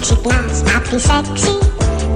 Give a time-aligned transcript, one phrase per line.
[0.00, 1.58] ξυπνάς να πεις έξι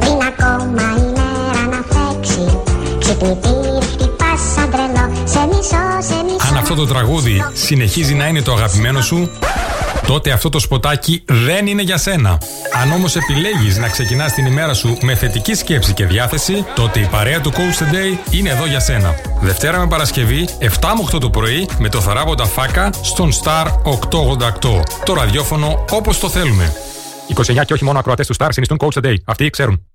[0.00, 2.58] Πριν ακόμα η μέρα να φέξει
[2.98, 8.42] Ξυπνητήρι χτυπάς σαν τρελό Σε μισό, σε μισό Αν αυτό το τραγούδι συνεχίζει να είναι
[8.42, 9.30] το αγαπημένο σου,
[10.06, 12.38] τότε αυτό το σποτάκι δεν είναι για σένα.
[12.82, 17.06] Αν όμως επιλέγεις να ξεκινάς την ημέρα σου με θετική σκέψη και διάθεση, τότε η
[17.10, 19.14] παρέα του Coach Today είναι εδώ για σένα.
[19.40, 24.82] Δευτέρα με Παρασκευή, 7 με 8 το πρωί, με το θαράποντα φάκα στον Star 888.
[25.04, 26.72] Το ραδιόφωνο όπως το θέλουμε.
[27.34, 29.14] 29 και όχι μόνο ακροατές του Star συνιστούν Coach Today.
[29.24, 29.86] Αυτοί ξέρουν.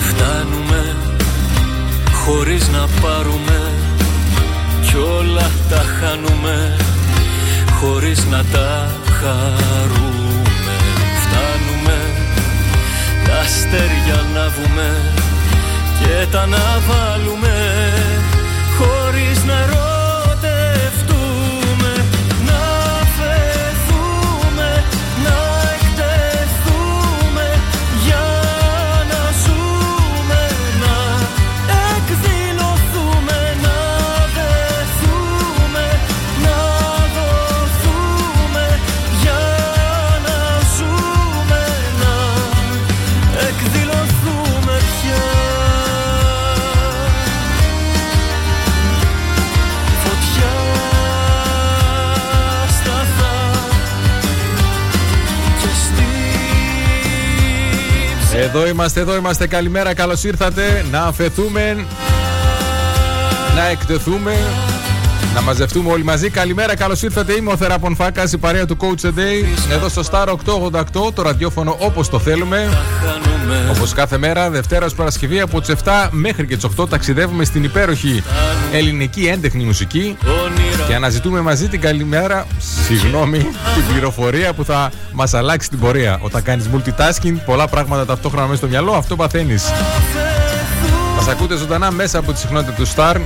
[0.00, 0.96] Φτάνουμε
[2.12, 3.72] χωρίς να πάρουμε
[4.82, 6.85] κι όλα τα χάνουμε
[7.80, 8.90] χωρίς να τα
[9.20, 10.76] χαρούμε.
[11.22, 11.98] Φτάνουμε
[13.26, 15.12] τα αστέρια να βούμε
[16.00, 17.54] και τα να βάλουμε
[18.78, 19.66] χωρίς να
[58.46, 59.46] Εδώ είμαστε, εδώ είμαστε.
[59.46, 60.84] Καλημέρα, καλώς ήρθατε.
[60.90, 61.86] Να αφαιθούμε,
[63.56, 64.36] να εκτεθούμε,
[65.34, 66.30] να μαζευτούμε όλοι μαζί.
[66.30, 67.32] Καλημέρα, καλώς ήρθατε.
[67.32, 69.72] Είμαι ο Θεραπον Φάκα, η παρέα του Coach a Day.
[69.72, 72.68] Εδώ στο Star 888, το ραδιόφωνο όπως το θέλουμε.
[73.06, 77.44] χάνουμε Όπως κάθε μέρα, Δευτέρας ως Παρασκευή από τις 7 μέχρι και τις 8 ταξιδεύουμε
[77.44, 78.22] στην υπέροχη
[78.72, 82.46] ελληνική έντεχνη μουσική όνειρα και αναζητούμε μαζί την καλημέρα,
[82.86, 83.38] συγγνώμη,
[83.74, 86.18] την πληροφορία που θα μας αλλάξει την πορεία.
[86.20, 89.64] Όταν κάνεις multitasking, πολλά πράγματα ταυτόχρονα μέσα στο μυαλό, αυτό παθαίνεις.
[91.16, 93.16] Μας ακούτε ζωντανά μέσα από τη συχνότητα του Star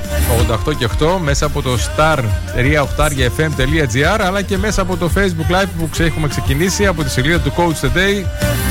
[0.69, 2.17] 88 και 8, μέσα από το star
[2.55, 7.39] 3 αλλά και μέσα από το Facebook Live που ξέ- έχουμε ξεκινήσει από τη σελίδα
[7.39, 8.25] του Coach Today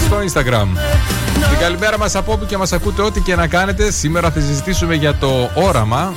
[0.07, 0.67] στο Instagram.
[1.51, 3.91] Την καλημέρα μας από όπου και μας ακούτε ό,τι και να κάνετε.
[3.91, 6.13] Σήμερα θα συζητήσουμε για το όραμα.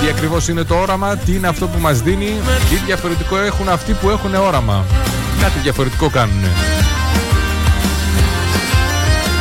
[0.00, 2.40] Τι ακριβώς είναι το όραμα, τι είναι αυτό που μας δίνει,
[2.70, 4.84] τι διαφορετικό έχουν αυτοί που έχουν όραμα.
[5.40, 6.44] Κάτι διαφορετικό κάνουν.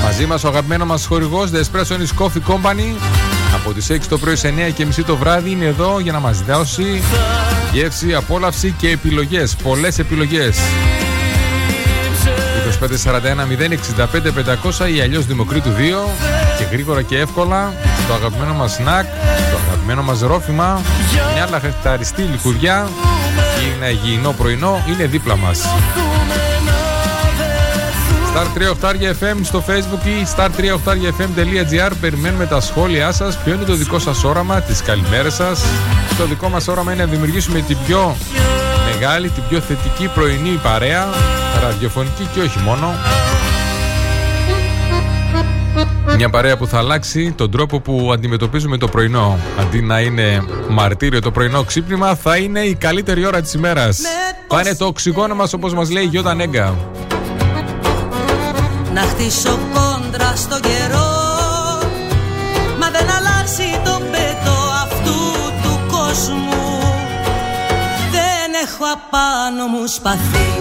[0.04, 2.96] Μαζί μας ο αγαπημένος μας χορηγός The Espresso is Coffee Company
[3.56, 6.20] από τις 6 το πρωί σε 9 και μισή το βράδυ είναι εδώ για να
[6.20, 7.02] μας δώσει
[7.72, 9.56] γεύση, απόλαυση και επιλογές.
[9.56, 10.58] Πολλές επιλογές.
[12.80, 15.74] 2541 065 500 ή αλλιώς Δημοκρίτου 2
[16.58, 17.74] και γρήγορα και εύκολα
[18.08, 19.06] το αγαπημένο μας σνακ,
[19.49, 20.82] το αγαπημένο μας ρόφημα,
[21.34, 22.88] μια λαχταριστή λικουδιά
[23.64, 24.84] ή ένα υγιεινό πρωινό.
[24.88, 25.66] Είναι δίπλα μας.
[28.34, 33.38] Star 3 FM στο facebook ή star3fm.gr Περιμένουμε τα σχόλιά σας.
[33.38, 35.62] Ποιο είναι το δικό σας όραμα, τις καλημέρες σας.
[36.18, 38.16] Το δικό μας όραμα είναι να δημιουργήσουμε την πιο
[38.94, 41.08] μεγάλη, την πιο θετική πρωινή παρέα
[41.62, 42.94] Ραδιοφωνική και όχι μόνο
[46.16, 49.40] μια παρέα που θα αλλάξει τον τρόπο που αντιμετωπίζουμε το πρωινό.
[49.60, 54.00] Αντί να είναι μαρτύριο το πρωινό ξύπνημα, θα είναι η καλύτερη ώρα της ημέρας.
[54.48, 56.78] Θα είναι το οξυγόνο μας όπως μας λέει η Γιώτα Νέγκα.
[58.94, 61.12] Να χτίσω κόντρα στο καιρό
[62.80, 65.20] Μα δεν αλλάζει το πέτο αυτού
[65.64, 66.80] του κόσμου
[68.12, 70.52] Δεν έχω απάνω μου σπαθί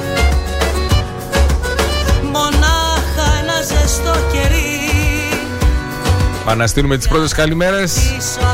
[2.22, 4.67] Μονάχα ένα ζεστό κερί
[6.48, 7.92] Πάμε να στείλουμε τις πρώτες καλημέρες.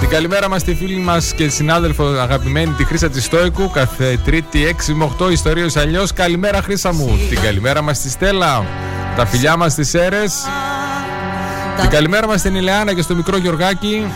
[0.00, 4.76] Την καλημέρα μας στη φίλη μας και συνάδελφο αγαπημένη τη Χρύσα της Στόικου κάθε Τρίτη
[4.88, 6.12] 6 με 8 ιστορίες αλλιώς.
[6.12, 7.18] Καλημέρα Χρύσα μου.
[7.28, 8.64] Την καλημέρα μας στη Στέλλα.
[9.16, 10.34] Τα φιλιά μας στις Σέρες.
[11.80, 14.12] Την καλημέρα μας στην Ηλεάνα και στο μικρό Γιωργάκη.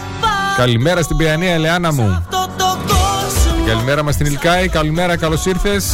[0.57, 2.15] Καλημέρα στην Πιανία Ελεάνα μου.
[2.19, 4.69] Αυτό το κόσμο Καλημέρα μας στην Ηλκάη.
[4.69, 5.85] Καλημέρα, καλώς ήρθες.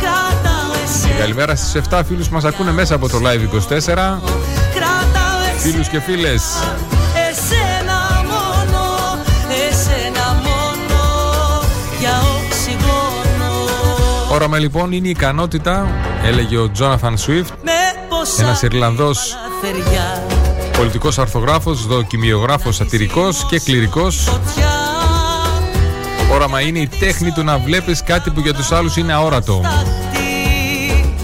[0.00, 4.20] Κρατάω εσένα Καλημέρα στις 7 φίλους που μας ακούνε μέσα από το Live 24.
[4.74, 6.42] Κρατάω Φίλους και φίλες.
[14.40, 15.86] Όραμα λοιπόν είναι η ικανότητα,
[16.24, 17.72] έλεγε ο Τζόναθαν Σουίφτ, Με
[18.08, 20.22] πόσα Ένας Ιρλανδός λαθεριά,
[20.76, 24.16] πολιτικός αρθογράφος, δοκιμιογράφος, σατυρικός και κληρικός.
[24.16, 24.70] φωτιά
[26.32, 29.60] όραμα είναι η τέχνη του να βλέπεις κάτι που για τους άλλους είναι αόρατο.
[29.64, 31.14] Σταχτή,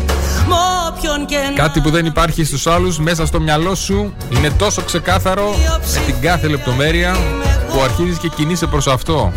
[0.49, 0.53] μ'
[0.89, 4.83] όποιον και να Κάτι που δεν υπάρχει στους άλλους μέσα στο μυαλό σου είναι τόσο
[4.83, 5.55] ξεκάθαρο
[5.95, 7.17] με την κάθε λεπτομέρεια
[7.73, 9.33] που αρχίζεις και κινείσαι προς αυτό.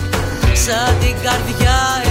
[0.54, 2.09] Σαν την καρδιά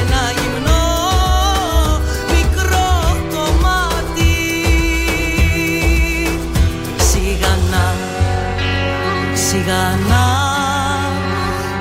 [9.49, 10.27] σιγανά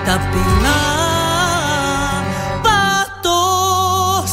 [0.05, 0.79] ταπεινά
[2.61, 3.39] πατώ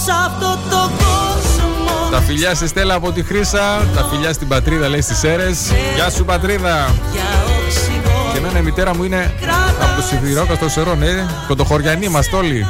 [0.04, 4.88] σ' αυτό το κόσμο Τα φιλιά στη Στέλλα από τη Χρύσα, τα φιλιά στην πατρίδα
[4.88, 5.72] λέει στις Σέρες.
[5.94, 6.94] Γεια σου πατρίδα!
[7.12, 7.22] για
[7.64, 9.34] οξυγόνο Και εμένα η μητέρα μου είναι
[9.80, 12.66] από το Σιδηρόκα στο Σερό, ναι, κοντοχωριανοί είμαστε όλοι.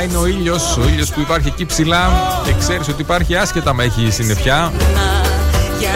[0.00, 0.76] όραμα είναι ο ήλιος.
[0.76, 2.10] Ο ήλιος που υπάρχει εκεί ψηλά
[2.44, 4.72] και ξέρεις ότι υπάρχει άσχετα με έχει συννεφιά.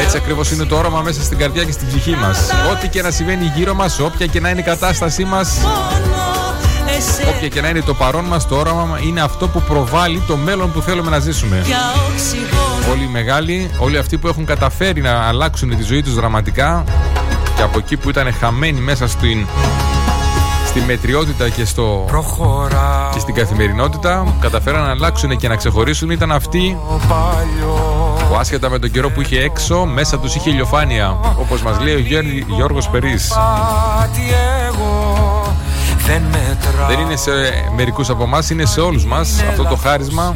[0.01, 2.39] Έτσι ακριβώς είναι το όραμα μέσα στην καρδιά και στην ψυχή μας.
[2.73, 5.59] Ό,τι και να συμβαίνει γύρω μας, όποια και να είναι η κατάστασή μας,
[7.29, 10.73] όποια και να είναι το παρόν μας, το όραμα είναι αυτό που προβάλλει το μέλλον
[10.73, 11.63] που θέλουμε να ζήσουμε.
[11.67, 11.79] Για
[12.11, 16.85] οξυγόνο Όλοι οι μεγάλοι, όλοι αυτοί που έχουν καταφέρει να αλλάξουν τη ζωή τους δραματικά
[17.57, 19.47] και από εκεί που ήταν χαμένοι μέσα στην,
[20.75, 26.33] στη μετριότητα και, στο, Προχωρά και στην καθημερινότητα, καταφέραν να αλλάξουν και να ξεχωρίσουν ήταν
[26.33, 31.17] αυτοί ο παλιός που άσχετα με τον καιρό που είχε έξω, μέσα τους είχε ηλιοφάνεια.
[31.39, 33.29] Όπως μας λέει ο Γιώργ- Γιώργος Περής.
[33.29, 34.21] Πάτη
[34.67, 35.03] εγώ
[36.07, 37.31] δεν μετράω Δεν είναι σε
[37.77, 40.35] μερικούς από εμάς, είναι σε όλους μας αυτό το χάρισμα,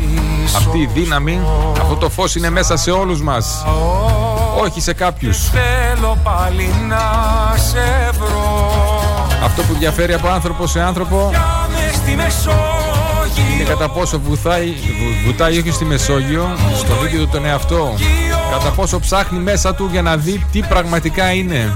[0.56, 1.40] αυτή η δύναμη,
[1.80, 3.64] αυτό το φως είναι μέσα σε όλους μας.
[4.64, 5.38] Όχι σε κάποιους.
[5.50, 7.00] Θέλω πάλι να
[7.58, 8.77] σε βρω
[9.42, 14.66] Αυτό που διαφέρει από άνθρωπο σε άνθρωπο Για μες στη είναι Μεσόγειο κατά πόσο βουτάει,
[14.66, 17.94] βου- βουτάει όχι στη Μεσόγειο, στον ίδιο του τον εαυτό.
[18.52, 21.74] Κατά πόσο ψάχνει μέσα του για να δει τι πραγματικά είναι.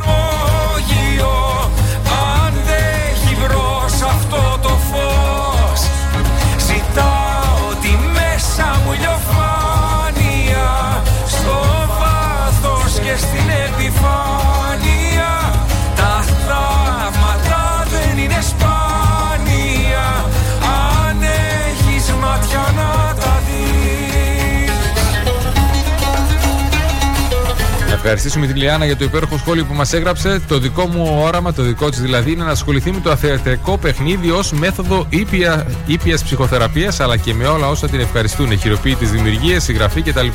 [28.04, 30.40] Ευχαριστήσουμε τη Λιάννα για το υπέροχο σχόλιο που μας έγραψε.
[30.48, 34.30] Το δικό μου όραμα, το δικό της δηλαδή, είναι να ασχοληθεί με το θεατρικό παιχνίδι
[34.30, 38.58] ως μέθοδο ήπια ήπιας ψυχοθεραπείας αλλά και με όλα όσα την ευχαριστούν.
[38.58, 40.26] Χειροποίητε δημιουργίε, συγγραφή κτλ.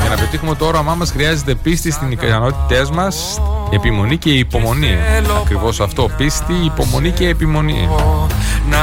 [0.00, 3.40] Για να πετύχουμε το όραμά μας χρειάζεται πίστη στην ικανότητέ μας,
[3.72, 4.98] επιμονή και υπομονή.
[5.42, 6.10] Ακριβώς αυτό.
[6.16, 7.88] Πίστη, υπομονή και επιμονή.
[8.70, 8.78] Να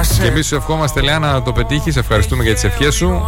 [0.00, 1.96] Και σε εμείς σου ευχόμαστε, Λιάννα, να το πετύχεις.
[1.96, 3.26] Ευχαριστούμε για τις ευχές σου.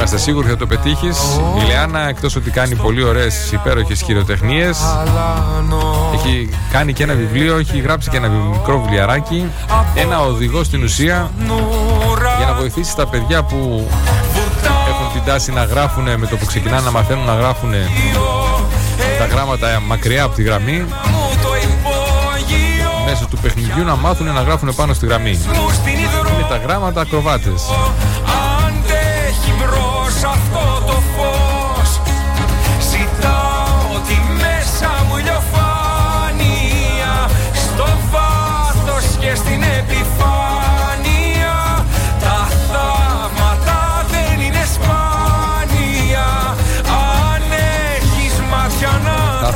[0.00, 1.18] Όνει ολιβικό Είμαστε σίγουροι θα το πετύχεις.
[1.62, 7.56] Η Λεάννα, εκτός ότι κάνει πολύ ωραίες υπέροχες χειροτεχνίες, Αλάνο έχει κάνει και ένα βιβλίο,
[7.56, 9.44] έχει γράψει και ένα μικρό βιβλιαράκι.
[9.94, 13.88] Ένα οδηγό στην ουσία νουρά για να βοηθήσει τα παιδιά που
[14.88, 17.70] έχουν την τάση να γράφουν με το που ξεκινάνε να μαθαίνουν να γράφουν
[19.18, 20.78] τα γράμματα μακριά από τη γραμμή.
[20.78, 25.30] μου το υπόγειο Μέσω του παιχνιδιού να μάθουν να γράφουν πάνω στη γραμμή.
[25.30, 27.62] μου στην υδρό Είναι τα γράμματα ακροβάτες.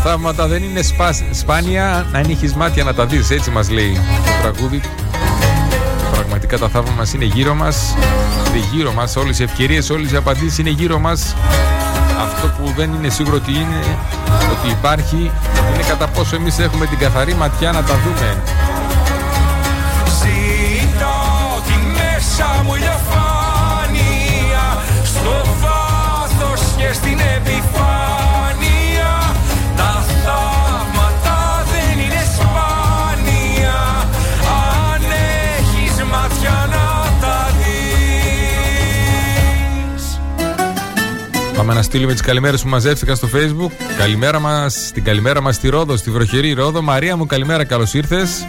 [0.06, 3.92] Θαύματα δεν είναι σπα- σπάνια αν έχει μάτια να τα δεις Έτσι μας λέει
[4.24, 4.80] το τραγούδι.
[6.12, 7.94] Πραγματικά τα θαύματα μας είναι γύρω μας.
[8.48, 9.16] Είναι γύρω μας.
[9.16, 11.34] Όλες οι ευκαιρίες, όλες οι απαντήσεις είναι γύρω μας.
[12.22, 13.80] Αυτό που δεν είναι σίγουρο ότι είναι,
[14.52, 15.30] ότι υπάρχει,
[15.74, 18.42] είναι κατά πόσο εμείς έχουμε την καθαρή ματιά να τα δούμε.
[41.66, 43.70] Πάμε να στείλουμε τις καλημέρες που μαζεύτηκαν στο facebook.
[43.98, 46.82] Καλημέρα μας, την καλημέρα μας στη Ρόδο, στη βροχερή Ρόδο.
[46.82, 48.46] Μαρία μου, καλημέρα, καλώς ήρθες.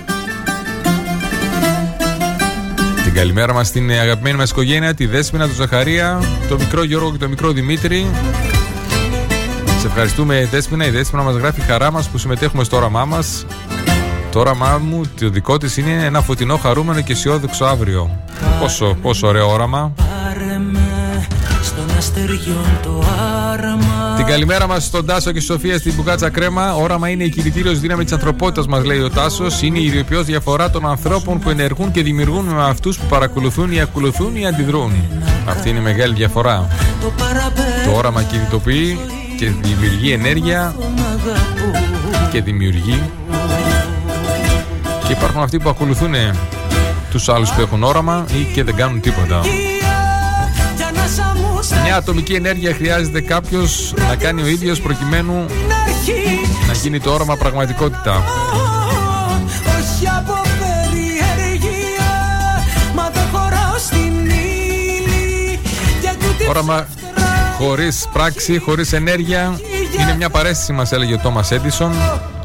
[3.13, 7.29] καλημέρα μας στην αγαπημένη μας οικογένεια, τη Δέσποινα, τον Ζαχαρία, τον μικρό Γιώργο και τον
[7.29, 8.05] μικρό Δημήτρη.
[9.79, 10.86] Σε ευχαριστούμε, Δέσποινα.
[10.86, 13.45] Η Δέσποινα μας γράφει χαρά μας που συμμετέχουμε στο όραμά μας.
[14.31, 18.19] Το όραμά μου, το δικό της είναι ένα φωτεινό, χαρούμενο και αισιόδοξο αύριο.
[18.60, 19.93] Πόσο, πόσο ωραίο όραμα.
[24.15, 26.75] Την καλημέρα μας στον Τάσο και στη Σοφία στην Μπουκάτσα Κρέμα.
[26.75, 29.62] Όραμα είναι η κινητήριο δύναμη της ανθρωπότητας, μας λέει ο Τάσος.
[29.62, 33.81] Είναι η ιδιοποιώς διαφορά των ανθρώπων που ενεργούν και δημιουργούν με αυτούς που παρακολουθούν ή
[33.81, 34.91] ακολουθούν ή αντιδρούν.
[35.48, 36.67] Αυτή είναι η μεγάλη διαφορά.
[37.86, 39.00] Το όραμα κινητοποιεί
[39.38, 40.75] και δημιουργεί ενέργεια
[42.31, 43.01] και δημιουργεί.
[45.07, 46.13] Και υπάρχουν αυτοί που ακολουθούν
[47.12, 49.41] τους άλλους που έχουν όραμα ή και δεν κάνουν τίποτα.
[51.85, 55.45] Μια ατομική ενέργεια χρειάζεται κάποιος να κάνει ο ίδιος προκειμένου
[56.67, 58.23] να γίνει το όραμα πραγματικότητα.
[59.79, 60.41] Όχι από
[66.49, 66.87] Όραμα
[67.57, 69.59] χωρίς πράξη, χωρίς ενέργεια
[69.99, 71.91] είναι μια παρέστηση, μας έλεγε ο Τόμα Έντισον.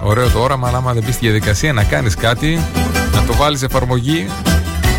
[0.02, 2.61] Ωραίο το όραμα, αλλά άμα δεν πεις στη διαδικασία να κάνεις κάτι,
[3.14, 4.30] να το βάλεις εφαρμογή,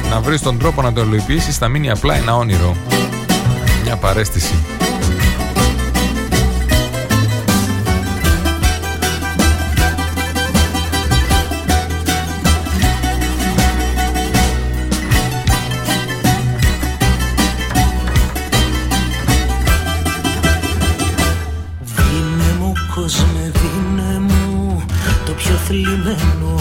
[0.10, 2.75] να βρεις τον τρόπο να το υλοποιήσεις, θα μείνει απλά ένα όνειρο
[3.84, 4.54] μια παρέστηση.
[21.80, 24.86] Δίνε μου κόσμε, δίνε μου
[25.26, 26.60] το πιο θλιμμένο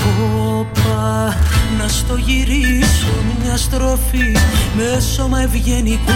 [0.58, 1.34] όπα
[1.78, 3.12] να στο γυρίσω
[3.42, 4.36] μια στροφή
[4.76, 6.12] με σώμα ευγενικό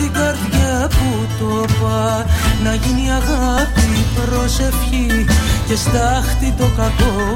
[0.00, 2.26] την καρδιά που το πά
[2.64, 5.26] να γίνει αγάπη, προσευχή
[5.66, 7.34] και στάχτη το κακό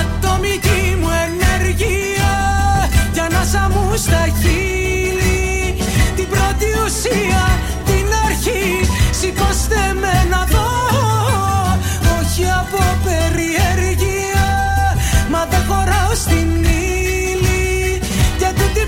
[0.00, 2.32] Ατομική μου ενέργεια
[3.12, 5.76] κι ανάσα μου στα χείλη.
[6.16, 7.44] Την πρώτη ουσία
[7.84, 10.03] την αρχή σηκώστε με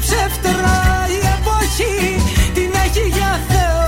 [0.08, 0.74] Και τούτη ψεύτρα
[1.08, 2.22] η εποχή
[2.54, 3.84] Την έχει για Θεό.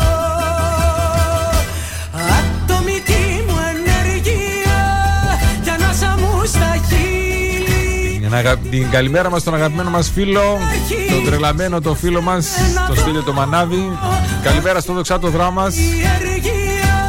[2.39, 4.81] Ατομική μου ενέργεια
[5.63, 8.29] Κι ανάσα μου στα χείλη.
[8.71, 10.59] Την καλημέρα μας στον αγαπημένο μας φίλο
[11.11, 12.47] Τον τρελαμένο το φίλο μας
[12.89, 13.99] Το στήλιο το Μανάβη
[14.43, 15.77] Καλημέρα στο δοξάτο δράμας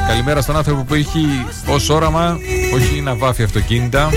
[0.07, 2.39] Καλημέρα στον άνθρωπο που έχει ως όραμα
[2.73, 4.09] όχι να βάφει αυτοκίνητα,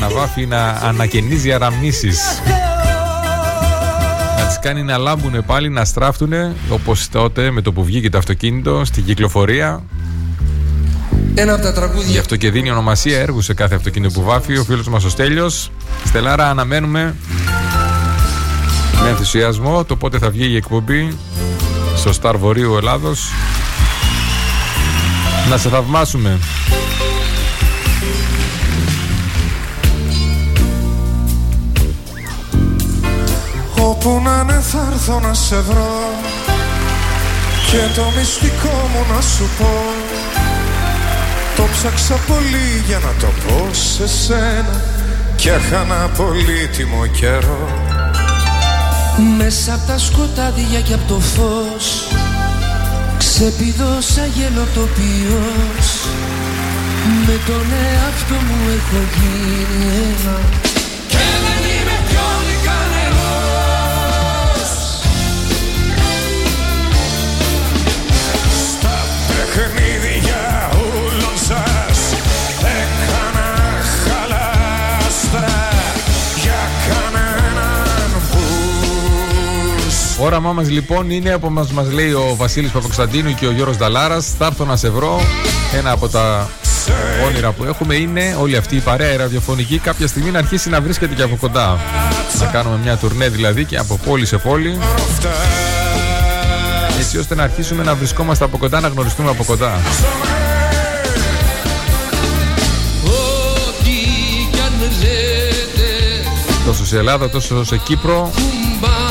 [0.00, 2.10] να βάφει να ανακαινίζει αραμνήσει.
[4.64, 6.32] Να τι κάνει να λάμπουν πάλι, να στράφτουν
[6.68, 9.82] όπως τότε με το που βγήκε το αυτοκίνητο στην κυκλοφορία.
[11.34, 12.10] Ένα από τα τραγούδια.
[12.10, 15.08] Γι' αυτό και δίνει ονομασία έργου σε κάθε αυτοκίνητο που βάφει ο φίλος μας ο
[15.08, 15.70] Στέλιος.
[16.04, 17.14] Στελάρα, αναμένουμε
[19.02, 21.16] με ενθουσιασμό το πότε θα βγει η εκπομπή
[21.96, 23.30] στο Σταρ Βορείου Ελλάδος
[25.50, 26.38] να σε θαυμάσουμε.
[34.04, 36.00] Όπου να είναι θα έρθω να σε βρω.
[37.70, 39.70] Και το μυστικό μου να σου πω.
[41.56, 44.80] Το ψάξα πολύ για να το πω σε σένα.
[45.36, 47.68] Και έχανα πολύτιμο καιρό.
[49.36, 52.08] Μέσα από τα σκοτάδια και από το φως.
[53.18, 55.88] Ξεπηδώσα γελοτοπιός
[57.26, 60.62] Με τον εαυτό μου έχω γίνει ένα
[69.54, 71.98] παιχνίδια όλων σας.
[72.80, 73.48] Έκανα
[74.04, 75.46] χαλάστα
[76.42, 83.46] Για κανέναν πούς Όραμά μας λοιπόν είναι από μας, μας λέει ο Βασίλης Παπακοσταντίνου και
[83.46, 84.34] ο Γιώργος Δαλάρας.
[84.38, 85.20] Θα έρθω να σε βρω.
[85.76, 86.48] Ένα από τα
[87.26, 89.78] όνειρα που έχουμε είναι όλη αυτή η παρέα η ραδιοφωνική.
[89.78, 91.80] Κάποια στιγμή να αρχίσει να βρίσκεται και από κοντά.
[92.40, 94.78] Να κάνουμε μια τουρνέ δηλαδή και από πόλη σε πόλη.
[97.14, 99.80] Έτσι ώστε να αρχίσουμε να βρισκόμαστε από κοντά, να γνωριστούμε από κοντά.
[103.04, 103.90] Ό,τι
[104.52, 105.90] κι αν λέτε
[106.66, 108.30] Τόσο σε Ελλάδα, τόσο σε Κύπρο.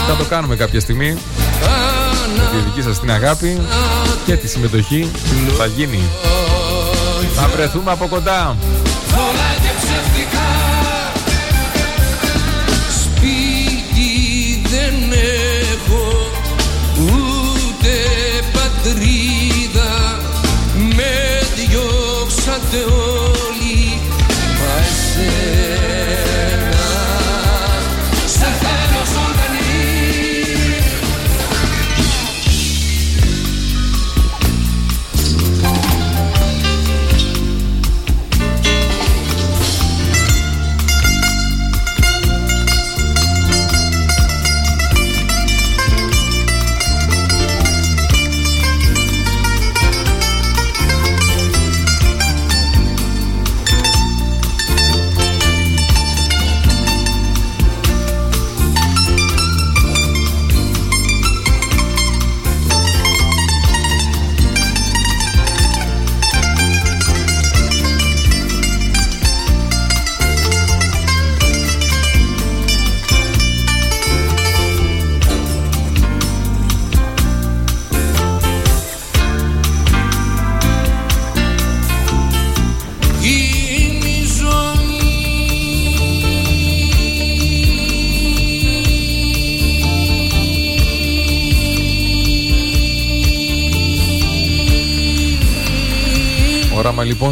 [0.08, 1.18] Θα το κάνουμε κάποια στιγμή.
[2.38, 3.62] Με τη δική σας την αγάπη
[4.26, 5.12] και τη συμμετοχή
[5.58, 6.00] θα γίνει.
[7.36, 8.58] Θα βρεθούμε από κοντά.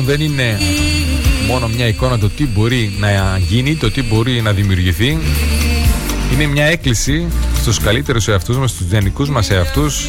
[0.09, 0.57] Δεν είναι
[1.47, 5.17] μόνο μια εικόνα το τι μπορεί να γίνει, το τι μπορεί να δημιουργηθεί.
[6.33, 7.27] Είναι μια έκκληση
[7.59, 10.05] στους καλύτερους εαυτούς μας, στους γενικούς μας εαυτούς.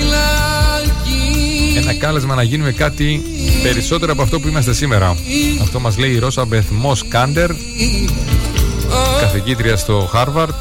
[1.76, 3.22] Ένα κάλεσμα να γίνουμε κάτι
[3.62, 5.16] περισσότερο από αυτό που είμαστε σήμερα.
[5.62, 7.50] Αυτό μας λέει η Ρώσα Μπεθμός Κάντερ,
[9.20, 10.54] καθηγήτρια στο Harvard.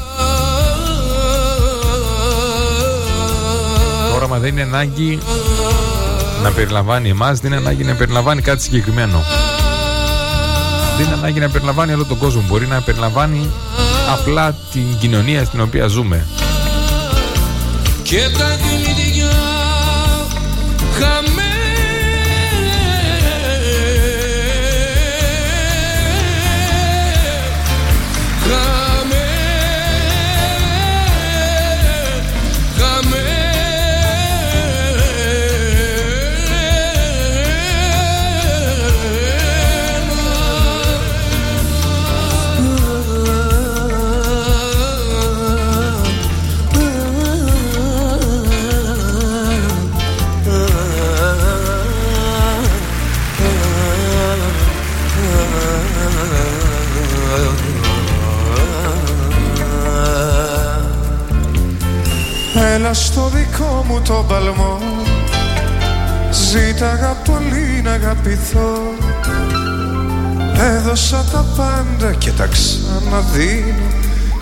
[4.08, 5.18] Το όραμα δεν είναι ανάγκη
[6.42, 9.24] να περιλαμβάνει εμάς, δεν είναι ανάγκη να περιλαμβάνει κάτι συγκεκριμένο.
[10.96, 12.44] Δεν είναι ανάγκη να περιλαμβάνει όλο τον κόσμο.
[12.48, 13.50] Μπορεί να περιλαμβάνει
[14.12, 16.26] απλά την κοινωνία στην οποία ζούμε.
[18.02, 19.30] και τα κνητικιά
[20.98, 21.49] χαμέ
[62.62, 64.78] Έλα στο δικό μου το παλμό
[66.30, 68.78] Ζήταγα πολύ να αγαπηθώ
[70.60, 73.74] Έδωσα τα πάντα και τα ξαναδίνω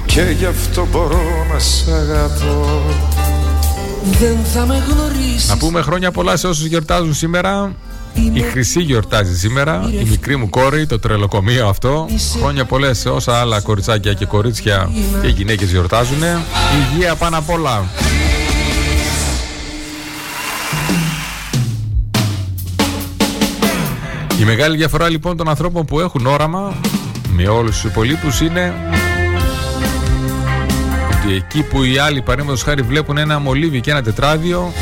[0.07, 2.83] Και γι' αυτό μπορώ να σ' αγαπώ
[4.03, 7.75] Δεν θα με γνωρίσεις Να πούμε χρόνια πολλά σε όσους γιορτάζουν σήμερα.
[8.35, 9.91] Η Χρυσή γιορτάζει σήμερα.
[10.01, 12.09] Η μικρή μου κόρη, το τρελοκομείο αυτό.
[12.41, 14.91] Χρόνια πολλέ σε όσα άλλα κοριτσάκια και κορίτσια
[15.23, 16.23] και γυναίκες γιορτάζουν.
[16.93, 17.85] Υγεία πάνω απ' όλα.
[24.39, 26.75] Η μεγάλη διαφορά λοιπόν των ανθρώπων που έχουν όραμα
[27.29, 28.75] με όλους τους υπολείπους είναι
[31.13, 34.73] ότι εκεί που οι άλλοι παραδείγματος χάρη βλέπουν ένα μολύβι και ένα τετράδιο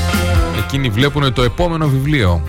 [0.58, 2.42] εκείνοι βλέπουν το επόμενο βιβλίο.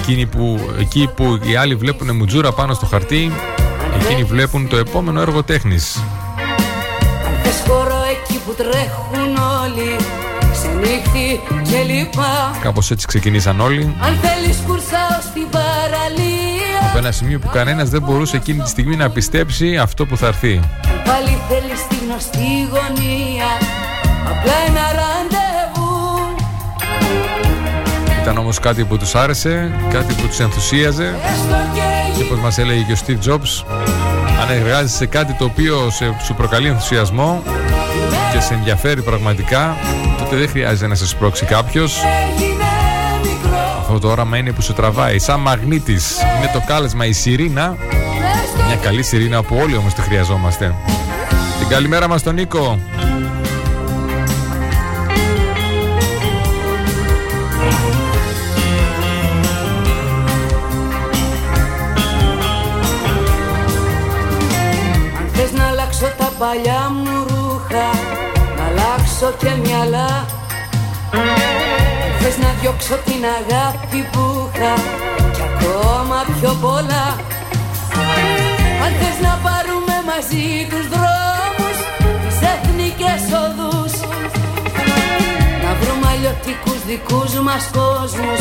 [0.00, 3.32] Εκείνοι που, εκεί που οι άλλοι βλέπουν μουτζούρα πάνω στο χαρτί
[4.00, 5.96] εκείνοι βλέπουν το επόμενο έργο τέχνης.
[7.26, 9.96] Αν θες χώρο εκεί που τρέχουν όλοι
[10.60, 13.94] Ξενύχτη και λοιπά Κάπως έτσι ξεκινήσαν όλοι.
[14.00, 16.88] Αν θέλεις κουρσάω στην παραλία.
[16.88, 20.26] Από ένα σημείο που κανένας δεν μπορούσε εκείνη τη στιγμή να πιστέψει αυτό που θα
[20.26, 20.56] έρθει.
[20.56, 23.50] Αν πάλι θέλεις τη γνωστή γωνία.
[24.30, 26.34] Απλά ένα ραντεβού.
[28.22, 31.04] Ήταν όμως κάτι που τους άρεσε, κάτι που τους ενθουσίαζε.
[31.04, 33.64] Έστω και και όπως μας έλεγε και ο Steve Jobs
[34.40, 37.42] αν εργάζεσαι σε κάτι το οποίο σε, σου προκαλεί ενθουσιασμό
[38.32, 39.76] και σε ενδιαφέρει πραγματικά
[40.18, 42.02] τότε δεν χρειάζεται να σε σπρώξει κάποιος.
[42.32, 42.64] Έγινε
[43.22, 46.16] μικρό αυτό το όραμα είναι που σου τραβάει σαν μαγνήτης.
[46.36, 47.76] Είναι το κάλεσμα η σιρήνα.
[48.44, 50.74] Έστω μια καλή σιρήνα που όλοι όμως τη χρειαζόμαστε.
[51.58, 52.78] Την καλημέρα μας τον Νίκο.
[65.18, 66.79] Αν θες να αλλάξω τα παλιά μου ρούχα Να
[69.20, 70.26] αλλάξω και μυαλά.
[71.12, 74.74] Αν θες να διώξω την αγάπη που είχα
[75.34, 77.06] Κι ακόμα πιο πολλά.
[78.84, 81.78] Αν θες να πάρουμε μαζί τους δρόμους
[82.22, 83.92] Τις εθνικές οδούς
[85.64, 88.40] Να βρούμε αλλιώτικους δικούς μας κόσμους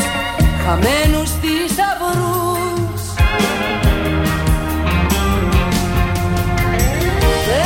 [0.63, 3.01] χαμένους θησαυρούς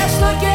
[0.03, 0.52] Έστω και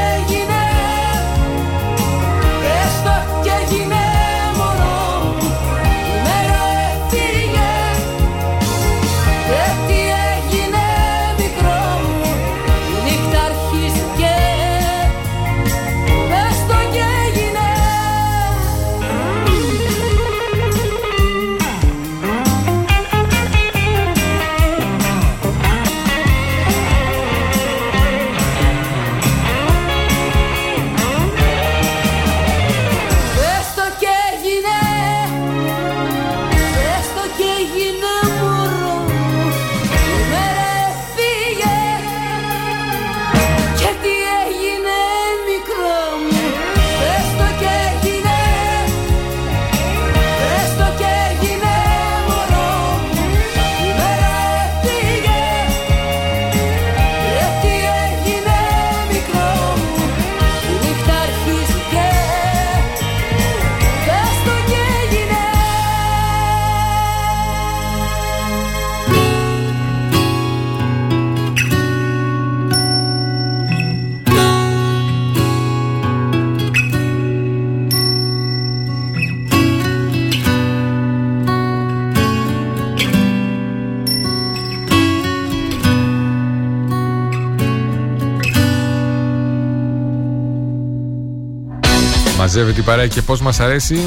[92.48, 94.00] Μαζεύεται η παρέα και πώς μας αρέσει.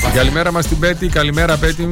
[0.00, 1.06] Την καλημέρα μας την Πέτη.
[1.06, 1.90] Καλημέρα, Πέτη.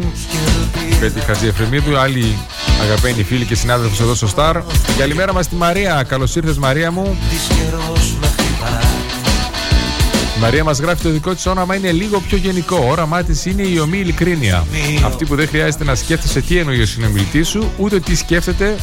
[1.01, 2.39] Πέτη Χατζιεφρεμίδου, άλλη
[2.83, 4.55] αγαπημένη φίλη και συνάδελφο εδώ στο Star.
[4.87, 6.05] Την καλημέρα μας τη Μαρία.
[6.09, 7.17] Καλώς ήρθες, Μαρία μου.
[10.37, 12.77] Η Μαρία μας γράφει το δικό της όραμα είναι λίγο πιο γενικό.
[12.77, 14.67] Ο όραμά της είναι η ομή ειλικρίνεια.
[15.05, 18.77] Αυτή που δεν χρειάζεται να σκέφτεσαι τι εννοεί ο συνομιλητής σου, ούτε τι σκέφτεται.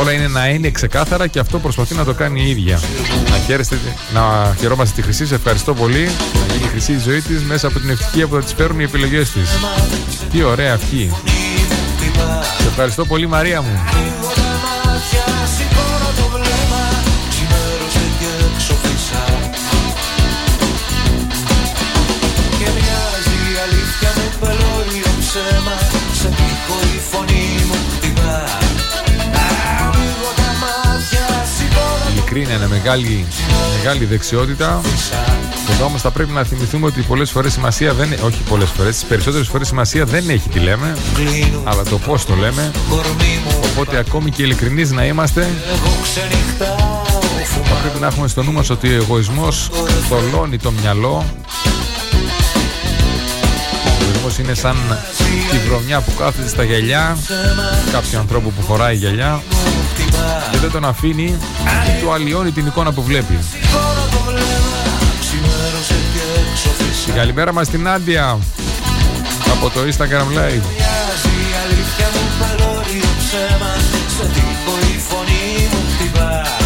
[0.00, 2.80] Όλα είναι να είναι ξεκάθαρα και αυτό προσπαθεί να το κάνει η ίδια.
[3.30, 3.78] Να, χαίρεστε,
[4.14, 6.04] να χαιρόμαστε τη Χρυσή, σε ευχαριστώ πολύ.
[6.48, 8.80] Να γίνει η Χρυσή η ζωή της μέσα από την ευτυχία που θα της φέρουν
[8.80, 9.50] οι επιλογές της.
[10.30, 11.10] Τι ωραία ευχή.
[12.60, 13.80] Σε ευχαριστώ πολύ, Μαρία μου.
[32.34, 33.26] Σηκώνω Η ειλικρίνεια είναι μεγάλη,
[33.76, 34.80] μεγάλη δεξιότητα.
[35.70, 39.04] Εδώ όμως θα πρέπει να θυμηθούμε ότι πολλές φορές σημασία δεν Όχι πολλές φορές, τις
[39.04, 42.70] περισσότερες φορές σημασία δεν έχει τι λέμε, κλείνω αλλά το πώς το λέμε.
[42.88, 47.02] κορμί μου Οπότε ακόμη και ειλικρινείς να είμαστε, Εγώ ξενυχτάω
[47.66, 49.70] θα πρέπει να έχουμε στο νου μας ότι ο εγωισμός
[50.08, 51.24] θολώνει το μυαλό.
[53.84, 54.76] Ο εγωισμός είναι σαν
[55.50, 57.16] τη βρωμιά που κάθεται στα γυαλιά
[57.92, 59.42] κάποιου ανθρώπου που φοράει γυαλιά
[60.50, 61.38] και δεν τον αφήνει
[61.88, 63.38] ή του αλλοιώνει την εικόνα που βλέπει.
[63.50, 64.80] Σηκώνω το βλέμμα
[65.20, 68.38] Ξημέρωσε και έξω φύσα Την καλημέρα μας στην Άντια
[69.52, 70.64] από το Instagram Live.
[70.76, 73.74] Μοιάζει η αλήθεια μου πελώριο ψέμα
[74.16, 76.63] Σε τείχο η φωνή μου χτυπά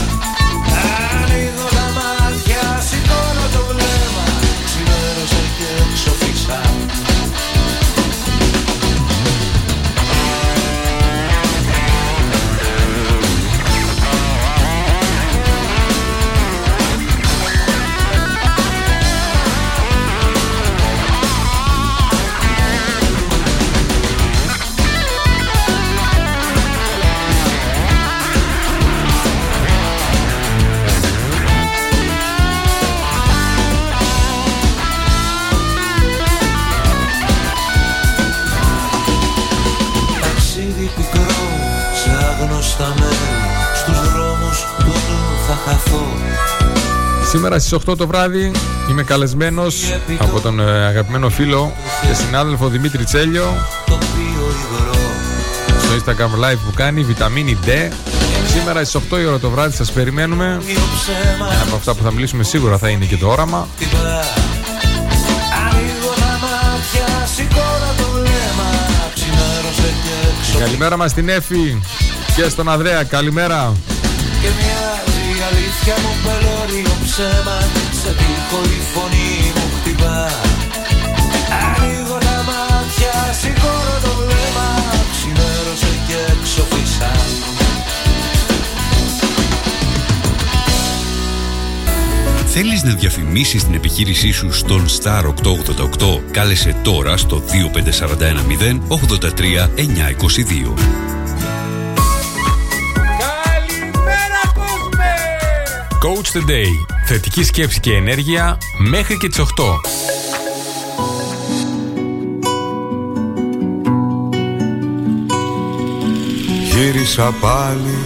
[45.78, 46.06] θα χαθώ
[47.28, 48.50] Σήμερα στις 8 το βράδυ
[48.90, 51.72] είμαι καλεσμένος από τον ε, αγαπημένο φίλο
[52.06, 53.54] και συνάδελφο Δημήτρη Τσέλιο
[53.86, 54.94] Το πιο υγρό
[55.82, 57.68] στο Instagram Live που κάνει Βιταμίνη D.
[58.52, 60.60] Σήμερα στις 8 η ώρα το βράδυ σας περιμένουμε.
[60.66, 63.68] Πιο ψέμα Ένα από αυτά που θα μιλήσουμε σίγουρα θα είναι και το όραμα.
[63.76, 63.98] χτυπά
[65.68, 68.70] Ανοίγω τα μάτια, σηκώνω το βλέμμα
[69.14, 71.82] Ξημέρωσε και έξω Καλημέρα μας στην Εφη
[72.36, 73.04] και στον Ανδρέα.
[73.04, 73.72] Καλημέρα.
[75.48, 77.58] Και μοιάζει η αλήθεια μου πελώριο ψέμα
[78.02, 80.26] Σε τείχο η φωνή μου χτυπά.
[81.61, 84.68] Ανοίγω τα μάτια, σηκώνω το βλέμμα
[85.12, 87.11] Ξημέρωσε και έξω φύσα
[92.46, 97.42] Θέλεις να διαφημίσεις την επιχείρησή σου στον Star 888 κάλεσε τώρα στο
[98.64, 99.68] 25410 83
[106.02, 106.70] Coach the Day.
[107.06, 109.44] Θετική σκέψη και ενέργεια μέχρι και τις 8.
[116.74, 117.98] Γύρισα πάλι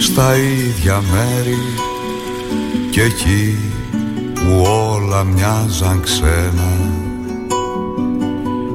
[0.00, 1.58] στα ίδια μέρη
[2.90, 3.58] και εκεί
[4.34, 6.94] που όλα μοιάζαν ξένα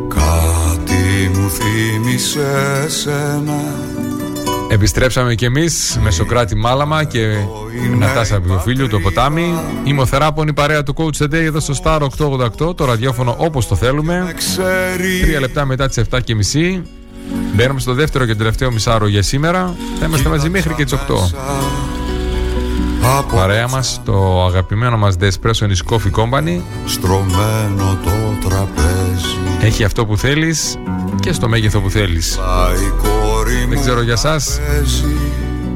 [0.08, 3.91] κάτι μου θύμισε σένα
[4.72, 7.36] Επιστρέψαμε κι εμείς με Σοκράτη Μάλαμα και
[7.98, 9.54] Νατάσα Βιοφίλιο, το ποτάμι.
[9.84, 12.08] Είμαι ο Θεράπων, παρέα του Coach Today εδώ στο Star
[12.68, 14.36] 888, το ραδιόφωνο όπως το θέλουμε.
[15.24, 16.82] Τρία λεπτά μετά τις 7.30.
[17.56, 19.76] Μπαίνουμε στο δεύτερο και τελευταίο μισάρο για σήμερα.
[20.00, 20.98] Θα είμαστε μαζί μέχρι και τις 8.
[23.36, 26.62] Παρέα μας το αγαπημένο μας Despresso is Coffee Company.
[26.86, 30.78] Στρωμένο το τραπέζι Έχει αυτό που θέλεις
[31.20, 32.38] και στο μέγεθο που θέλεις.
[32.38, 34.30] Πάει η κόρη Δεν μου ξέρω για εσά.
[34.30, 35.06] παίζει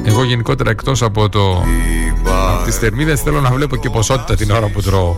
[0.03, 1.63] Εγώ γενικότερα εκτός από το
[2.07, 5.15] Είπα τις θερμίδες θέλω να βλέπω και ποσότητα την ώρα που τρώω.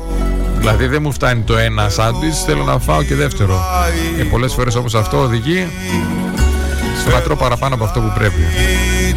[0.58, 3.62] Δηλαδή δεν μου φτάνει το ένα σάντουιτς, θέλω να φάω και δεύτερο.
[4.17, 5.67] Και πολλές φορές όπως αυτό οδηγεί
[7.00, 8.42] στο να τρώω παραπάνω από αυτό που πρέπει.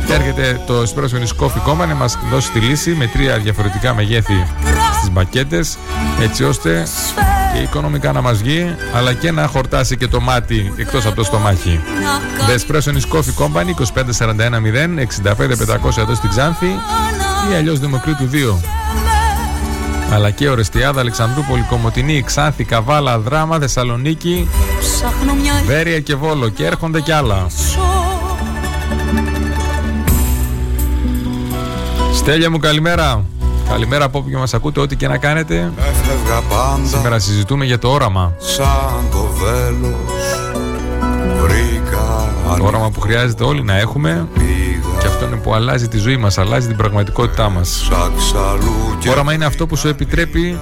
[0.07, 3.95] Και έρχεται το Espresso is Coffee Company να μας δώσει τη λύση με τρία διαφορετικά
[3.95, 4.47] μεγέθη
[4.97, 5.79] στις μπακέτες
[6.21, 6.87] έτσι ώστε
[7.55, 11.25] και οικονομικά να μας βγει αλλά και να χορτάσει και το μάτι εκτός από το
[11.25, 11.81] στομάχι.
[12.49, 16.66] The Espresso is Coffee Company 25410 65500 εδώ στην Ξάνθη
[17.51, 19.10] ή αλλιώς Δημοκρίτου 2.
[20.12, 24.49] Αλλά και Ορεστιάδα, Αλεξανδρούπολη, Κομωτινή, Ξάνθη, Καβάλα, Δράμα, Θεσσαλονίκη,
[24.81, 27.46] Ψάχνω μια Βέρεια και Βόλο και έρχονται κι άλλα.
[32.14, 33.25] Στέλια μου καλημέρα.
[33.68, 35.73] Καλημέρα από όπου και μας ακούτε, ό,τι και να κάνετε.
[35.79, 38.33] Έφευγα πάντα Σήμερα συζητούμε για το όραμα.
[38.38, 39.94] σαν το βέλος
[41.42, 44.29] Βρήκα Το όραμα που χρειάζεται όλοι να έχουμε
[45.01, 47.69] και αυτό είναι που αλλάζει τη ζωή μας, αλλάζει την πραγματικότητά μας.
[47.69, 50.59] Σαξαλού και Όραμα είναι αυτό που σου επιτρέπει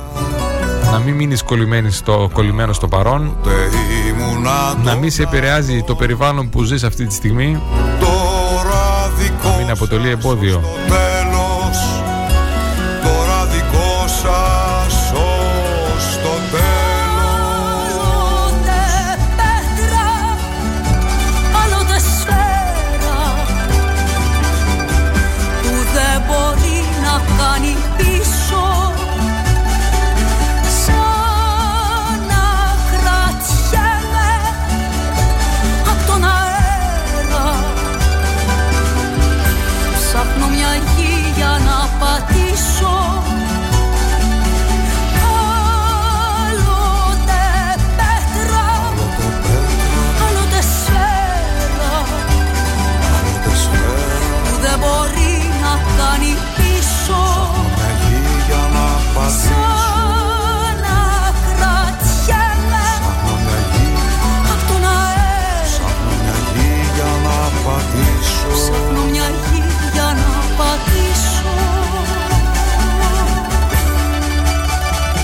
[0.93, 3.51] να μην μείνεις κολλημένης στο, κολλημένο στο παρόν, τε
[4.09, 7.63] ήμουνα να μην σε επηρεάζει το περιβάλλον που ζεις αυτή τη στιγμή,
[8.01, 10.63] Τώρα δικό μην αποτελεί εμπόδιο.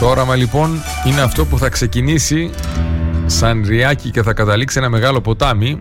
[0.04, 2.50] Το όραμα λοιπόν είναι αυτό που θα ξεκινήσει
[3.26, 5.80] σαν ριάκι και θα καταλήξει ένα μεγάλο ποτάμι.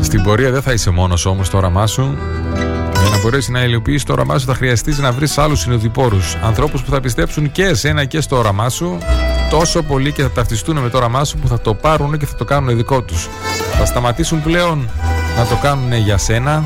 [0.00, 2.18] Στην πορεία δεν θα είσαι μόνος όμως το όραμά σου.
[3.00, 6.36] Για να μπορέσει να υλοποιήσεις το όραμά σου θα χρειαστείς να βρεις άλλους συνοδοιπόρους.
[6.42, 8.98] Ανθρώπους που θα πιστέψουν και εσένα και στο όραμά σου
[9.50, 12.34] τόσο πολύ και θα ταυτιστούν με το όραμά σου που θα το πάρουν και θα
[12.34, 13.28] το κάνουν δικό τους.
[13.78, 14.88] Θα σταματήσουν πλέον
[15.36, 16.64] να το κάνουν για σένα,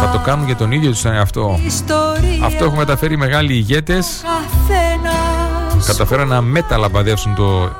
[0.00, 1.60] θα το κάνουν για τον ίδιο τους τον εαυτό.
[1.66, 4.61] Ιστορία Αυτό έχουν μεταφέρει μεγάλοι ηγέτες καθένας
[5.86, 7.70] καταφέραν να μεταλαμπαδεύσουν το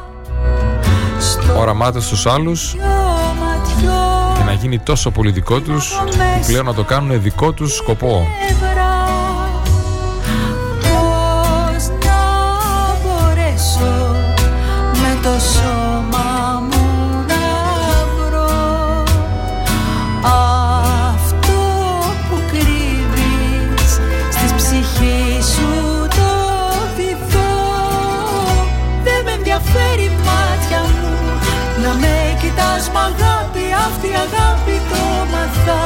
[1.58, 2.88] όραμά τους στους άλλους δυο
[3.40, 5.94] ματιών και να γίνει τόσο πολύ δικό τους
[6.38, 8.26] που πλέον να το κάνουν δικό τους σκοπό.
[34.02, 35.82] Αγάπη αυτή η αγάπη το μαθά.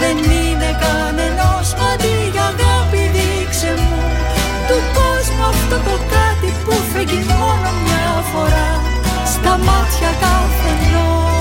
[0.00, 4.02] Δεν είναι κανενός αντί για αγάπη δείξε μου.
[4.68, 8.70] Του κόσμου αυτό το κάτι που φεγγει μόνο μια φορά
[9.32, 11.33] στα μάτια καθενός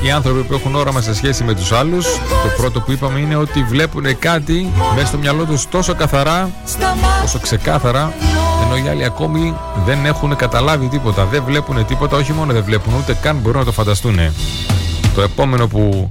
[0.00, 2.06] οι άνθρωποι που έχουν όραμα σε σχέση με τους άλλους.
[2.42, 6.86] Το πρώτο που είπαμε είναι ότι βλέπουν κάτι μέσα στο μυαλό τους τόσο καθαρά, Στα
[6.86, 8.12] μάτια τόσο ξεκάθαρα,
[8.64, 9.54] ενώ οι άλλοι ακόμη
[9.86, 11.24] δεν έχουν καταλάβει τίποτα.
[11.24, 14.18] Δεν βλέπουν τίποτα, όχι μόνο δεν βλέπουν, ούτε καν μπορούν να το φανταστούν.
[15.14, 16.08] Το επόμενο που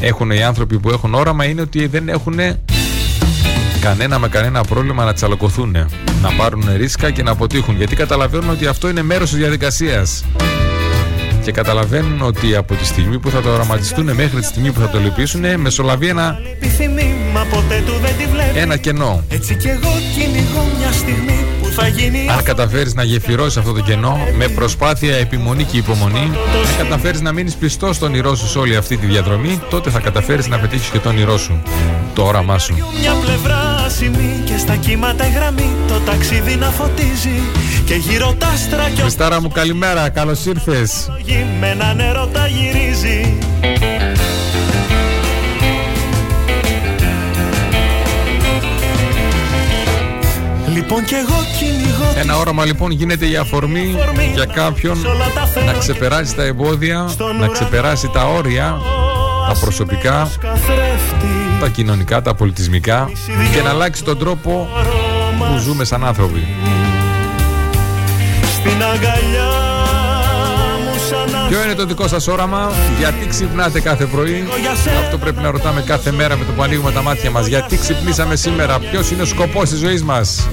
[0.00, 2.38] έχουν οι άνθρωποι που έχουν όραμα είναι ότι δεν έχουν
[3.80, 5.76] κανένα με κανένα πρόβλημα να τσαλοκωθούν,
[6.22, 7.76] να πάρουν ρίσκα και να αποτύχουν.
[7.76, 10.24] Γιατί καταλαβαίνουν ότι αυτό είναι μέρος της διαδικασίας.
[11.46, 14.88] Και καταλαβαίνουν ότι από τη στιγμή που θα το οραματιστούν μέχρι τη στιγμή που θα
[14.88, 18.62] το λυπήσουν, μεσολαβεί ένα, Επιθυμεί, μα ποτέ του δεν τη βλέπεις.
[18.62, 19.24] ένα κενό.
[19.28, 23.80] Έτσι κι εγώ κυνηγώ μια στιγμή που θα γίνει Αν καταφέρεις να γεφυρώσεις αυτό το
[23.80, 26.30] κενό με προσπάθεια, επιμονή και υπομονή,
[26.68, 30.00] αν καταφέρεις να μείνεις πιστός στον όνειρό σου σε όλη αυτή τη διαδρομή, τότε θα
[30.00, 31.62] καταφέρεις να πετύχεις και το όνειρό σου,
[32.14, 32.74] το όραμά σου.
[33.00, 37.40] Μια πλευρά σημεί και στα κύματα η γραμμή το ταξίδι να φωτίζει
[37.84, 41.10] και γύρω τα άστρα και ο Χριστάρα μου, καλημέρα, καλώς ήρθες.
[41.24, 43.38] γη με ένα νερό τα γυρίζει.
[50.74, 53.94] Λοιπόν κι εγώ κυνηγώ τη Ένα όραμα λοιπόν γίνεται η αφορμή
[54.34, 58.76] για κάποιον όλα τα θέλω να ξεπεράσει τα εμπόδια, να ξεπεράσει τα όρια,
[59.48, 60.95] τα προσωπικά, καθρέφτης
[61.60, 63.10] τα κοινωνικά, τα πολιτισμικά
[63.54, 64.68] και να αλλάξει τον τρόπο
[65.38, 66.46] που ζούμε σαν άνθρωποι.
[68.42, 69.50] στην αγκαλιά
[70.84, 74.44] μου σαν Ποιο είναι το δικό σας όραμα, γιατί ξυπνάτε κάθε πρωί,
[75.04, 77.46] αυτό πρέπει να ρωτάμε κάθε μέρα με το που ανοίγουμε τα μάτια μας.
[77.46, 80.48] Γιατί ξυπνήσαμε σήμερα, ποιος είναι ο σκοπός της ζωής μας;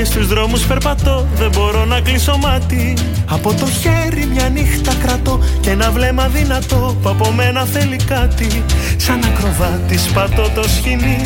[0.00, 1.26] Και στους δρόμους περπατώ.
[1.34, 2.94] Δεν μπορώ να κλείσω μάτι.
[3.30, 8.64] Από το χέρι μια νύχτα κρατώ και ένα βλέμμα δυνατό που από μένα θέλει κάτι.
[8.96, 11.20] Σαν ακροβάτης πατώ το σκηνή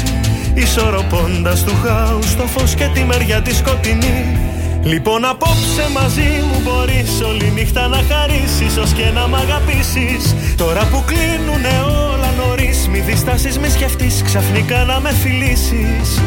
[0.55, 4.39] Ισορροπώντας του χάους το φως και τη μεριά τη σκοτεινή.
[4.83, 10.35] Λοιπόν απόψε μαζί μου μπορείς όλη νύχτα να χαρίσεις Ως και να μ' αγαπήσεις.
[10.57, 11.75] Τώρα που κλείνουνε
[12.13, 16.21] όλα νωρίς Μη διστάσεις μη σκεφτείς ξαφνικά να με φιλήσεις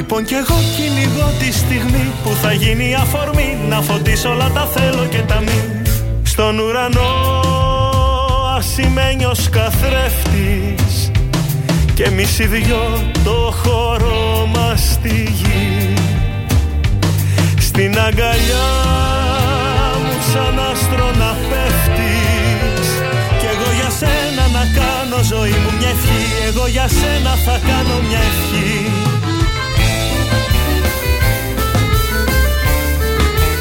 [0.00, 3.58] Λοιπόν κι εγώ κυνηγώ τη στιγμή που θα γίνει η αφορμή.
[3.68, 5.82] Να φωτίσω όλα τα θέλω και τα μη.
[6.22, 7.10] Στον ουρανό
[8.56, 11.10] ασημένιος καθρέφτης
[11.94, 15.94] Και εμείς οι δυο το χώρο μας στη γη.
[17.60, 18.70] Στην αγκαλιά
[20.02, 22.88] μου σαν άστρο να πέφτεις.
[23.38, 26.22] Κι εγώ για σένα να κάνω ζωή μου μια ευχή.
[26.48, 29.09] Εγώ για σένα θα κάνω μια ευχή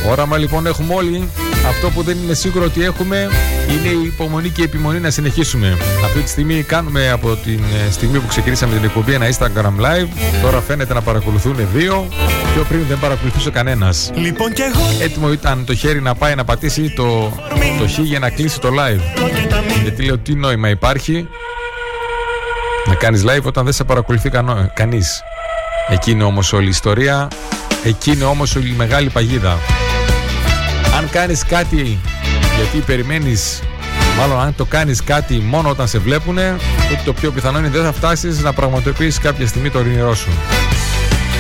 [0.07, 1.29] Όραμα λοιπόν έχουμε όλοι.
[1.67, 3.29] Αυτό που δεν είναι σίγουρο ότι έχουμε
[3.69, 5.77] είναι η υπομονή και η επιμονή να συνεχίσουμε.
[6.05, 10.07] Αυτή τη στιγμή κάνουμε από την ε, στιγμή που ξεκινήσαμε την εκπομπή ένα Instagram live.
[10.41, 12.07] Τώρα φαίνεται να παρακολουθούν δύο.
[12.53, 14.11] Πιο πριν δεν παρακολουθούσε κανένας.
[14.13, 17.33] Λοιπόν κι εγώ Έτοιμο ήταν το χέρι να πάει να πατήσει το,
[17.79, 19.01] το χ για να κλείσει το live.
[19.41, 21.27] και τα μη Γιατί λέω τι νόημα υπάρχει
[22.85, 25.21] να κάνεις live όταν δεν σε παρακολουθεί κανό, κανείς.
[25.89, 27.27] Εκείνη όμως όλη η ιστορία,
[27.83, 29.57] εκείνη όμως όλη η μεγάλη παγίδα.
[30.97, 31.99] Αν κάνεις κάτι
[32.55, 33.61] γιατί περιμένεις,
[34.17, 36.55] μάλλον αν το κάνεις κάτι μόνο όταν σε βλέπουνε,
[36.89, 40.29] τότε το πιο πιθανό είναι δεν θα φτάσεις να πραγματοποιήσεις κάποια στιγμή το όνειρό σου.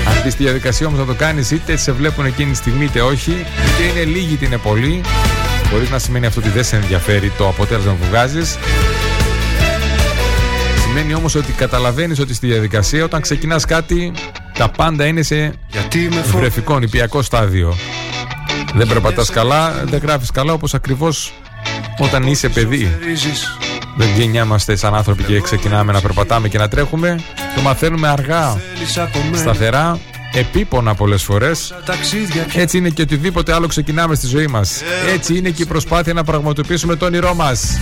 [0.07, 3.01] Αν μπει στη διαδικασία όμως να το κάνεις είτε σε βλέπουν εκείνη τη στιγμή είτε
[3.01, 5.01] όχι, είτε είναι λίγοι είτε είναι πολλοί,
[5.71, 8.57] Μπορεί να σημαίνει αυτό ότι δεν σε ενδιαφέρει το αποτέλεσμα που βγάζεις.
[10.81, 14.11] Σημαίνει όμως ότι καταλαβαίνεις ότι στη διαδικασία όταν ξεκινάς κάτι
[14.59, 17.75] τα πάντα είναι σε Γιατί με βρεφικό, νηπιακό στάδιο.
[18.73, 21.33] Δεν περπατάς καλά, δεν γράφεις καλά όπως ακριβώς
[21.97, 22.91] όταν είσαι παιδί.
[22.93, 23.57] φοβερίζεις
[23.97, 27.19] Δεν γεννιάμαστε σαν άνθρωποι και ξεκινάμε να περπατάμε και να τρέχουμε.
[27.55, 29.99] Το μαθαίνουμε αργά, Θέλεις από μένα σταθερά,
[30.33, 31.75] επίπονα πολλές φορές.
[31.85, 34.81] ταξίδια και Έτσι είναι και οτιδήποτε άλλο ξεκινάμε στη ζωή μας.
[35.13, 37.79] Έτσι είναι και η προσπάθεια να πραγματοποιήσουμε το όνειρό μας.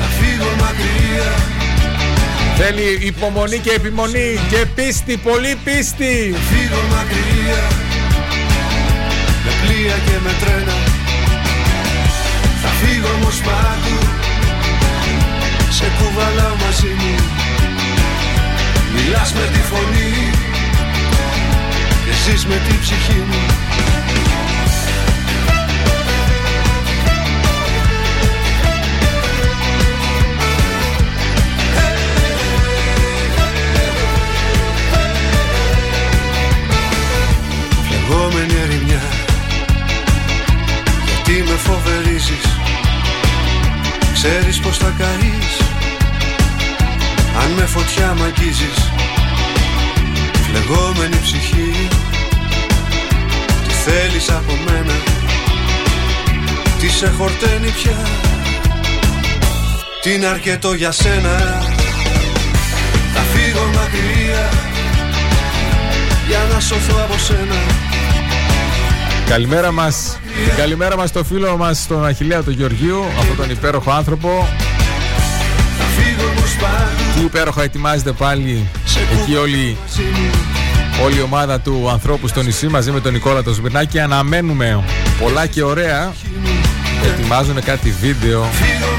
[2.57, 6.35] Θα φύγω μακριά Θέλει υπομονή και επιμονή και πίστη, πολύ πίστη.
[6.49, 7.63] Φύγω μακριά
[9.45, 10.77] Με πλοία και με τρένα.
[12.61, 13.99] Θα φύγω φύγω όμως παντού
[15.69, 17.15] Σε κουβαλάω μαζί μου.
[18.93, 20.31] Μιλάς με τη φωνή
[22.05, 23.66] Και ζεις με τη ψυχή μου
[41.67, 42.45] φοβερίζεις.
[44.13, 45.57] Ξέρεις πως θα καείς
[47.43, 48.91] Αν με φωτιά μ' αγγίζεις
[50.45, 51.87] Φλεγόμενη ψυχή
[53.67, 54.93] Τι θέλεις από μένα.
[56.79, 57.97] Τι σε χορταίνει πια
[60.01, 61.63] Τι είναι αρκετό για σένα.
[63.13, 64.49] Θα φύγω μακριά
[66.27, 67.55] Για να σωθώ από σένα.
[69.25, 70.19] Καλημέρα μας.
[70.57, 74.47] Καλημέρα μας στο φίλο μας, τον Αχηλέα του Γεωργίου, αυτόν τον υπέροχο άνθρωπο.
[75.77, 78.67] Θα φύγω όμως παντού Τι υπέροχα ετοιμάζεται πάλι
[79.21, 79.77] εκεί όλη,
[81.03, 83.99] όλη η ομάδα του ανθρώπου στο νησί μαζί με τον Νικόλα το Σμυρνάκη.
[83.99, 84.83] Αναμένουμε
[85.19, 86.13] πολλά και ωραία.
[87.05, 88.47] Ετοιμάζουν κάτι βίντεο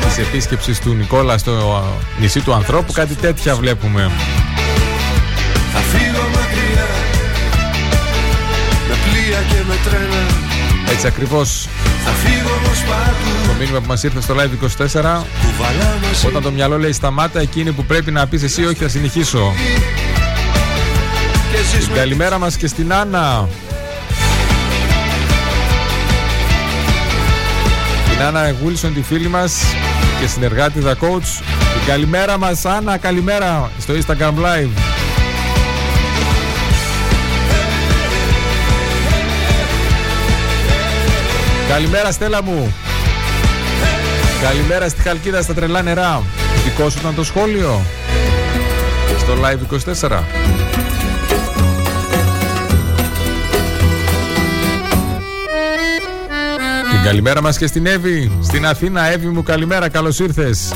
[0.07, 1.85] της επίσκεψης του Νικόλα στο
[2.21, 2.93] νησί του ανθρώπου.
[2.93, 4.11] Κάτι τέτοια βλέπουμε.
[5.73, 6.87] Θα φύγω μακριά
[8.89, 10.38] Με πλοία και με τρένα
[10.93, 11.69] Έτσι ακριβώς.
[12.05, 14.45] Θα φύγω όμως παντού το μήνυμα που μας ήρθε στο live 24
[14.83, 18.89] Κουβαλάω μαζί Όταν το μυαλό λέει σταμάτα εκείνη που πρέπει να πεις εσύ όχι θα
[18.89, 19.53] συνεχίσω.
[21.53, 23.49] Και ζεις με Καλημέρα μας και στην Άννα.
[28.11, 29.63] Την Άννα Γούλσον τη φίλη μας
[30.21, 31.43] και συνεργάτη The Coach.
[31.75, 34.98] Την καλημέρα μας Άννα καλημέρα στο Instagram Live
[41.69, 42.75] Καλημέρα Στέλλα μου.
[44.43, 46.23] Καλημέρα στη Χαλκίδα στα τρελά νερά.
[46.65, 47.81] Δικό σου ήταν το σχόλιο;
[49.19, 50.23] Στο live 24
[56.91, 59.11] Την καλημέρα μας και στην Εύη Στην Αθήνα.
[59.11, 60.73] Εύη μου καλημέρα καλώς ήρθες.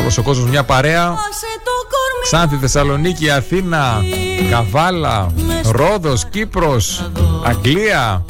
[0.00, 1.02] Όλος ο κόσμος μια παρέα.
[1.02, 2.22] Άσε το κορμί.
[2.22, 4.02] Ξάνθη, Θεσσαλονίκη, Αθήνα,
[4.50, 5.26] Καβάλα,
[5.70, 7.10] Ρόδος, Κύπρος,
[7.44, 8.24] Αγγλία,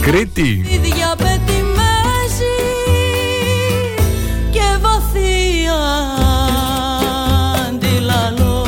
[0.00, 0.66] Κρήτη.
[0.70, 2.58] ίδια πετυμέζει
[4.50, 5.74] και βαθία
[7.68, 8.66] αντιλαλώ.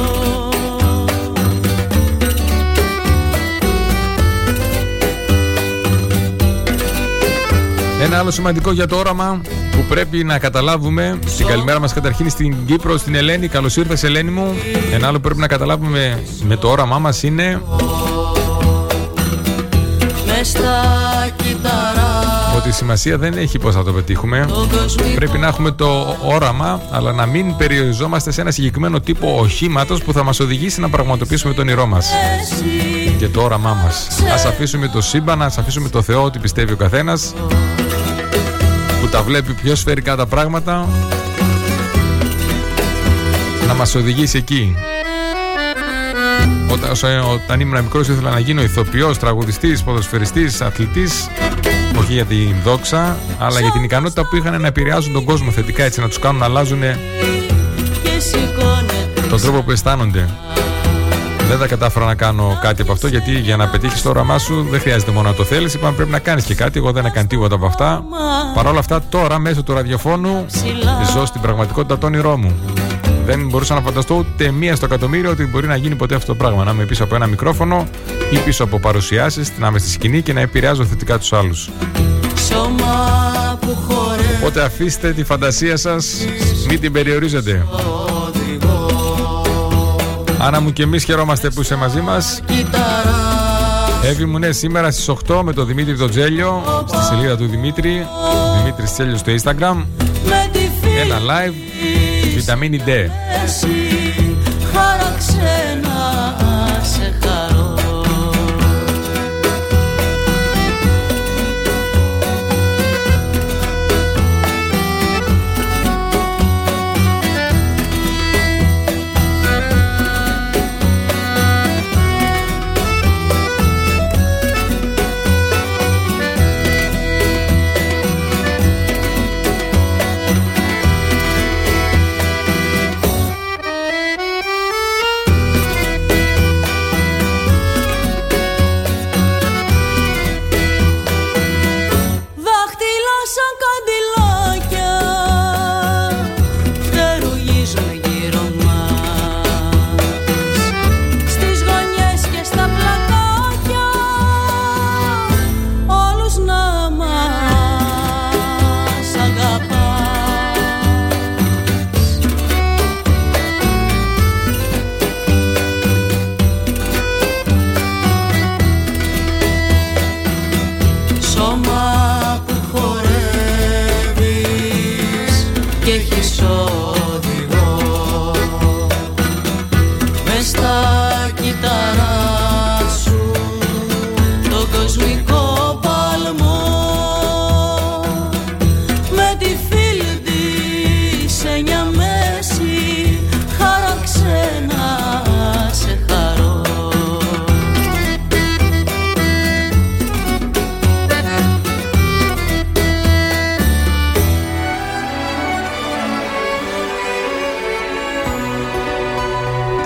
[8.03, 11.18] Ένα άλλο σημαντικό για το όραμα που πρέπει να καταλάβουμε.
[11.37, 13.49] Την καλημέρα μας καταρχήν στην Κύπρο, στην Ελένη.
[13.49, 14.55] Καλώς ήρθες Ελένη μου.
[14.93, 18.14] Ένα άλλο που πρέπει να καταλάβουμε με το όραμά μας είναι Μες
[20.45, 20.82] στα
[21.36, 22.14] κύτταρα
[22.57, 24.47] ότι η σημασία δεν έχει πώς θα το πετύχουμε.
[24.49, 29.38] το κοσμικό Πρέπει να έχουμε το όραμα, αλλά να μην περιοριζόμαστε σε ένα συγκεκριμένο τύπο
[29.38, 32.11] οχήματος που θα μας οδηγήσει να πραγματοποιήσουμε το όνειρό μας
[32.42, 34.09] εσύ και το όραμά μας.
[34.34, 37.34] Ας αφήσουμε το σύμπαν, ας αφήσουμε το Θεό ότι πιστεύει ο καθένας
[39.01, 40.88] που τα βλέπει πιο σφαιρικά τα πράγματα
[43.66, 44.76] να μας οδηγήσει εκεί.
[46.75, 51.29] Όταν, όσο- όταν ήμουν μικρός ήθελα να γίνω ηθοποιός, τραγουδιστής, ποδοσφαιριστής, αθλητής
[51.99, 55.83] όχι για την δόξα, αλλά για την ικανότητα που είχαν να επηρεάζουν τον κόσμο θετικά
[55.85, 56.81] έτσι, να τους κάνουν να αλλάζουν
[58.03, 60.29] και σηκώνεται τον τρόπο που αισθάνονται.
[61.49, 64.66] Δεν τα κατάφερα να κάνω κάτι από αυτό γιατί για να πετύχεις το όραμά σου
[64.70, 65.75] δεν χρειάζεται μόνο να το θέλεις.
[65.75, 66.79] Είπαμε πρέπει να κάνεις και κάτι.
[66.79, 68.05] Εγώ δεν έκανα τίποτα από αυτά.
[68.55, 70.47] Παρ' όλα αυτά τώρα μέσω του ραδιοφώνου
[71.14, 72.55] ζω στην πραγματικότητα το όνειρό μου.
[73.25, 76.35] Δεν μπορούσα να φανταστώ ούτε μία στο εκατομμύριο ότι μπορεί να γίνει ποτέ αυτό το
[76.35, 76.64] πράγμα.
[76.64, 77.87] Να είμαι πίσω από ένα μικρόφωνο
[78.31, 81.70] ή πίσω από παρουσιάσεις, να είμαι στη σκηνή και να επηρεάζω θετικά τους άλλους.
[82.49, 86.27] σώμα που χορεύει Οπότε αφήστε τη φαντασία σας,
[86.68, 87.66] μην την περιορίζετε.
[90.39, 92.41] Άνα μου και εμείς χαιρόμαστε που είσαι μαζί μας.
[92.47, 93.35] κύτταρα
[94.03, 98.07] Εύη μου, ναι, σήμερα στις 8 με τον Δημήτρη τον Τζέλιο στη σελίδα του Δημήτρη
[98.59, 99.85] Δημήτρης Τζέλιος στο Instagram
[100.25, 101.55] με τη φίλη Ένα live
[102.47, 102.90] Βιταμίνη D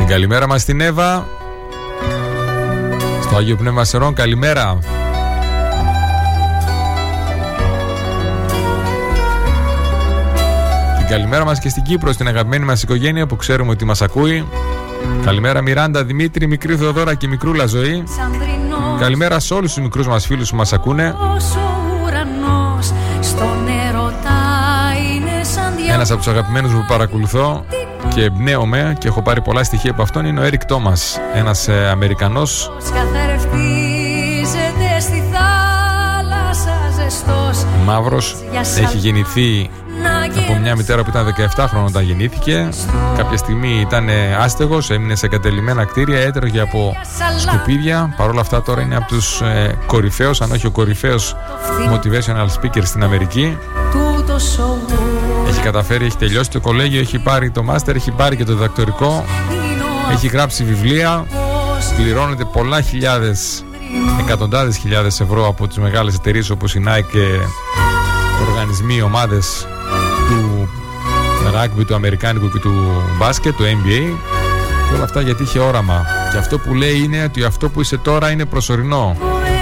[0.09, 1.29] καλημέρα μας στην Εύα.
[3.23, 4.79] Στο Άγιο Πνεύμα Σερών, καλημέρα.
[10.99, 14.47] Την καλημέρα μας και στην Κύπρο, στην αγαπημένη μας οικογένεια που ξέρουμε ότι μας ακούει.
[15.25, 18.05] Καλημέρα Μιράντα, Δημήτρη, μικρή Θεοδώρα και μικρούλα ζωή.
[19.01, 21.15] Καλημέρα σε όλους τους μικρούς μας φίλους που μας ακούνε.
[25.93, 27.65] Ένας από τους αγαπημένους που παρακολουθώ
[28.15, 31.89] και εμπνέομαι και έχω πάρει πολλά στοιχεία από αυτόν είναι ο Έρικ Τόμας, ένας ε,
[31.89, 32.71] Αμερικανός.
[37.85, 38.37] Μαύρος,
[38.79, 39.71] έχει γεννηθεί
[40.39, 42.69] από μια μητέρα που ήταν 17 χρόνια όταν γεννήθηκε.
[43.17, 44.09] Κάποια στιγμή ήταν
[44.41, 46.97] άστεγος, έμεινε σε εγκατελειμμένα κτίρια, έτρωγε από
[47.39, 48.15] σκουπίδια.
[48.17, 51.37] Παρ' όλα αυτά τώρα είναι από τους ε, κορυφαίους, αν όχι ο κορυφαίος
[51.93, 53.59] motivational speaker στην Αμερική.
[55.69, 59.25] Έχει καταφέρει, έχει τελειώσει το κολέγιο, έχει πάρει το μάστερ, έχει πάρει και το διδακτορικό.
[60.13, 61.27] Έχει γράψει βιβλία,
[61.97, 63.65] πληρώνεται πολλά χιλιάδες,
[64.21, 67.27] εκατοντάδες χιλιάδες ευρώ από τις μεγάλες εταιρείες όπως η Nike και
[68.49, 69.67] οργανισμοί, ομάδες
[70.29, 70.69] του
[71.53, 74.17] ράγμπι, του Αμερικάνικου και του μπάσκετ, του NBA
[74.89, 76.07] και όλα αυτά γιατί είχε όραμα.
[76.33, 79.17] Και αυτό που λέει είναι ότι αυτό που είσαι τώρα είναι προσωρινό.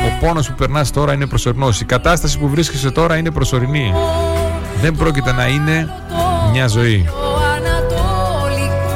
[0.06, 1.80] Ο πόνος που περνάς τώρα είναι προσωρινός.
[1.80, 3.92] Η κατάσταση που βρίσκεσαι τώρα είναι προσωρινή.
[4.80, 5.88] Δεν πρόκειται να είναι
[6.52, 7.08] μια ζωή.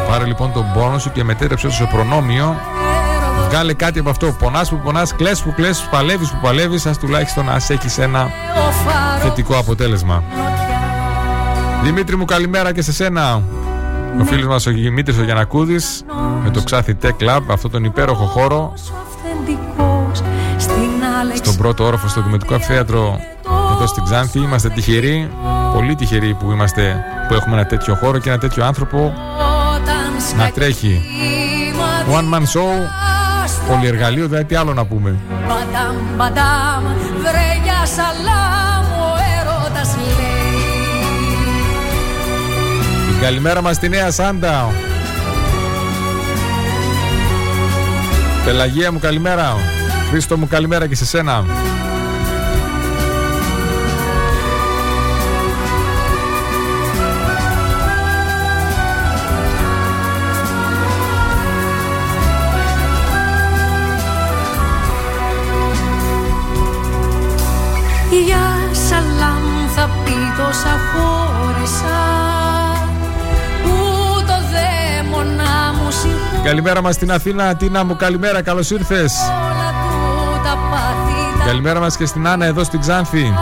[0.09, 2.57] Πάρε λοιπόν τον πόνος σου και μετέτρεψε το σε προνόμιο.
[3.49, 4.27] Βγάλε κάτι από αυτό.
[4.39, 8.31] Πονάς που πονάς, κλαις που κλαις, παλεύεις που παλεύεις, ας τουλάχιστον να έχεις ένα
[9.23, 10.23] θετικό αποτέλεσμα.
[11.83, 13.43] Δημήτρη μου καλημέρα και σε σένα.
[14.21, 16.05] Ο φίλος μας ο Δημήτρης ο Γιανακούδης
[16.43, 18.73] με το Ξάθι Tech Club, αυτό τον υπέροχο χώρο
[21.35, 23.21] στον πρώτο όροφο στο Δημοτικό Αμφιθέατρο
[23.75, 24.39] εδώ στην Ξάνθη.
[24.39, 25.31] Είμαστε τυχεροί,
[25.73, 29.15] πολύ τυχεροί που, είμαστε, που έχουμε ένα τέτοιο χώρο και ένα τέτοιο άνθρωπο
[30.37, 31.03] να τρέχει.
[32.13, 32.71] One man show,
[33.69, 35.19] πολυεργαλείο, δηλαδή τι άλλο να πούμε.
[43.21, 44.69] Καλημέρα μας στη Νέα Σάντα.
[48.45, 49.57] Πελαγία μου καλημέρα.
[50.11, 51.45] Χρήστο μου καλημέρα και σε σένα.
[69.81, 71.99] Θα πει τόσα χώρισα
[76.45, 79.13] Καλημέρα μας στην Αθήνα, Τίνα μου, καλημέρα, καλώς ήρθες.
[81.47, 83.35] Καλημέρα μας και στην Άννα εδώ στην Ξάνθη.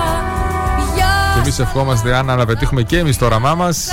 [1.35, 3.89] Και εμείς ευχόμαστε Άννα να πετύχουμε και εμείς το όραμά μας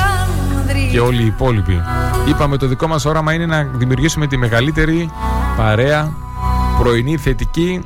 [0.91, 1.81] και όλοι οι υπόλοιποι.
[2.27, 5.09] Είπαμε το δικό μας όραμα είναι να δημιουργήσουμε τη μεγαλύτερη
[5.57, 6.13] παρέα,
[6.79, 7.85] πρωινή, θετική,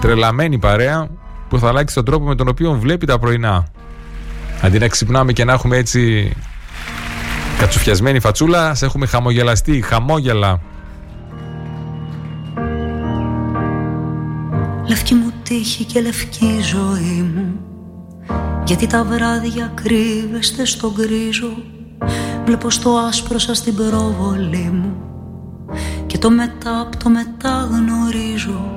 [0.00, 1.08] τρελαμένη παρέα
[1.48, 3.66] που θα αλλάξει τον τρόπο με τον οποίο βλέπει τα πρωινά.
[4.62, 6.32] Αντί να ξυπνάμε και να έχουμε έτσι
[7.60, 10.60] Κατσουφιασμένη φατσούλα, σε έχουμε χαμογελαστεί, χαμόγελα.
[14.88, 17.60] Λευκή μου τύχη και λευκή ζωή μου
[18.64, 21.52] Γιατί τα βράδια κρύβεστε στον γκρίζο
[22.44, 24.96] Βλέπω στο άσπρο σας την προβολή μου
[26.06, 28.70] Και το μετά από το μετά γνωρίζω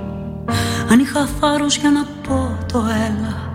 [0.90, 3.52] Αν είχα θάρρος για να πω το έλα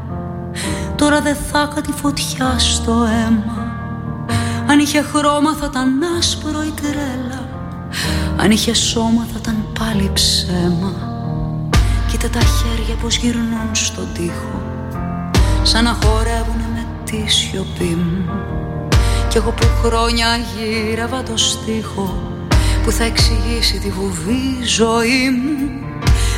[0.99, 3.77] Τώρα δεν θα είχα τη φωτιά στο αίμα.
[4.67, 7.49] Αν είχε χρώμα θα ήταν άσπρο η τρέλα.
[8.37, 10.93] Αν είχε σώμα θα ήταν πάλι ψέμα.
[12.11, 14.63] Κοίτα τα χέρια πως γυρνούν στον τοίχο.
[15.63, 18.25] Σαν να χορεύουνε με τη σιωπή μου.
[19.29, 22.33] Κι εγώ που χρόνια γύρευα το στίχο
[22.85, 25.87] Που θα εξηγήσει τη βουβή ζωή μου.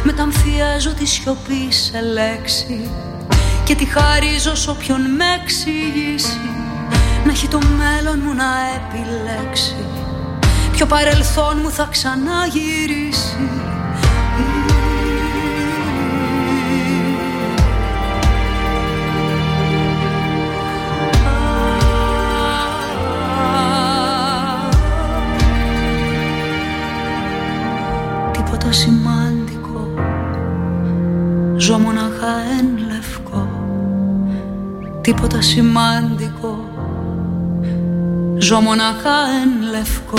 [0.04, 2.90] Μεταμφιέζω τη σιωπή σε λέξη
[3.70, 6.40] Και τη χαρίζω σ' όποιον με εξηγήσει.
[7.24, 8.44] Να έχει το μέλλον μου να
[8.76, 9.74] επιλέξει.
[10.72, 13.36] Ποιο παρελθόν μου θα ξαναγυρίσει.
[28.32, 29.94] Τίποτα σημαντικό.
[31.56, 32.89] Ζω μοναχά εν λευκό
[35.10, 36.58] Τίποτα σημαντικό.
[38.38, 40.18] Ζω μοναχά εν λευκό.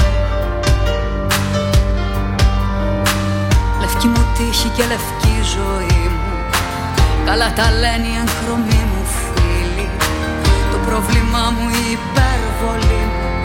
[3.80, 6.34] Λευκή μου τύχη και λευκή ζωή μου.
[7.26, 9.90] Καλά τα λένε οι εγχρωμοί μου φίλοι.
[10.72, 13.44] Το πρόβλημά μου η υπερβολή μου.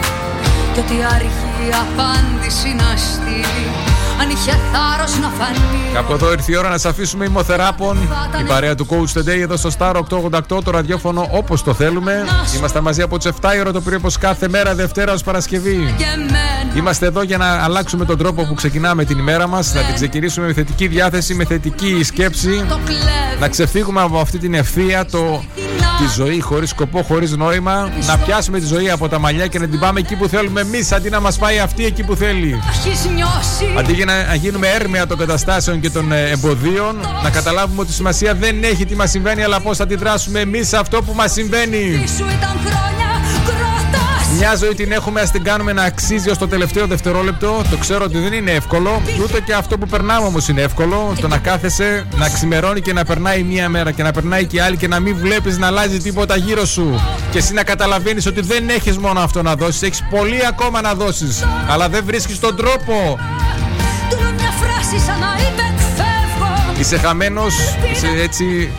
[0.73, 5.57] Κι ότι αρχή η απάντηση να στείλει αν είχε θάρρος να φανεί
[5.93, 7.97] Κάπου εδώ ήρθε η ώρα να σα αφήσουμε ημοθεράπων.
[8.39, 12.25] Η παρέα του Coach Today εδώ στο Star 888, το ραδιόφωνο όπως το θέλουμε.
[12.57, 15.95] Είμαστε μαζί από τις 7 η ώρα το πρωί όπως κάθε μέρα, Δευτέρα ως Παρασκευή.
[15.97, 19.81] και εμένα Είμαστε εδώ για να αλλάξουμε τον τρόπο που ξεκινάμε την ημέρα μας, να
[19.81, 22.65] την ξεκινήσουμε με θετική διάθεση, με θετική σκέψη.
[22.69, 25.43] το κλέβει Να ξεφύγουμε από αυτή την ευθεία, το,
[25.97, 27.89] τη ζωή χωρίς σκοπό, χωρίς νόημα.
[28.07, 30.91] Να πιάσουμε τη ζωή από τα μαλλιά και να την πάμε εκεί που θέλουμε εμείς,
[30.91, 32.59] αντί να μας πάει αυτή εκεί που θέλει.
[32.69, 37.81] Έχεις νιώσει Αντί για να γίνουμε έρμεα των καταστάσεων και των ε, εμποδίων, να καταλάβουμε
[37.81, 41.13] ότι σημασία δεν έχει τι μας συμβαίνει, αλλά πώς θα αντιδράσουμε εμείς σε αυτό που
[41.15, 42.03] μας συμβαίνει.
[44.39, 47.61] Μια ζωή την έχουμε, ας την κάνουμε να αξίζει ως το τελευταίο δευτερόλεπτο.
[47.69, 51.15] Το ξέρω ότι δεν είναι εύκολο, ούτε και αυτό που περνάμε όμως είναι εύκολο.
[51.21, 54.77] Το να κάθεσαι, να ξημερώνει και να περνάει μία μέρα και να περνάει και άλλη
[54.77, 57.01] και να μην βλέπεις να αλλάζει τίποτα γύρω σου.
[57.31, 60.93] Και εσύ να καταλαβαίνεις ότι δεν έχεις μόνο αυτό να δώσεις, έχεις πολύ ακόμα να
[60.93, 61.45] δώσεις.
[61.67, 63.19] Αλλά δεν βρίσκεις τον τρόπο.
[64.09, 67.55] Του με μια φράση σαν να είπε φεύγω Είσαι χαμένος,
[67.91, 68.71] είσαι έτσι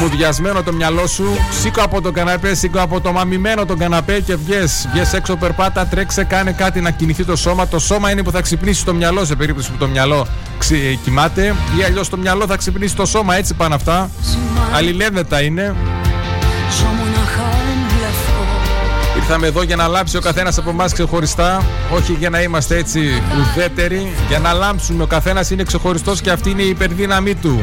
[0.00, 1.24] μουδιασμένο το μυαλό σου.
[1.60, 4.88] Σήκω από το καναπέ, σήκω από το μαμημένο τον καναπέ και βγες.
[4.92, 7.68] Βγες έξω, περπάτα, τρέξε, κάνε κάτι να κινηθεί το σώμα.
[7.68, 10.26] Το σώμα είναι που θα ξυπνήσει το μυαλό σε περίπτωση που το μυαλό
[10.58, 11.54] ξυ- κοιμάται.
[11.78, 13.36] Ή αλλιώς το μυαλό θα ξυπνήσει το σώμα.
[13.36, 14.10] Έτσι πάνε αυτά.
[14.74, 15.74] Αλληλένδετα είναι.
[16.78, 18.44] Ζω μοναχά εν λευκό
[19.16, 21.62] Ήρθαμε εδώ για να λάμψει ο καθένας από εμάς ξεχωριστά.
[21.90, 24.12] Όχι για να είμαστε έτσι ουδέτεροι.
[24.28, 25.02] Για να λάμψουμε.
[25.02, 27.60] Ο καθένας είναι ξεχωριστός και αυτή είναι η υπερδύναμή του.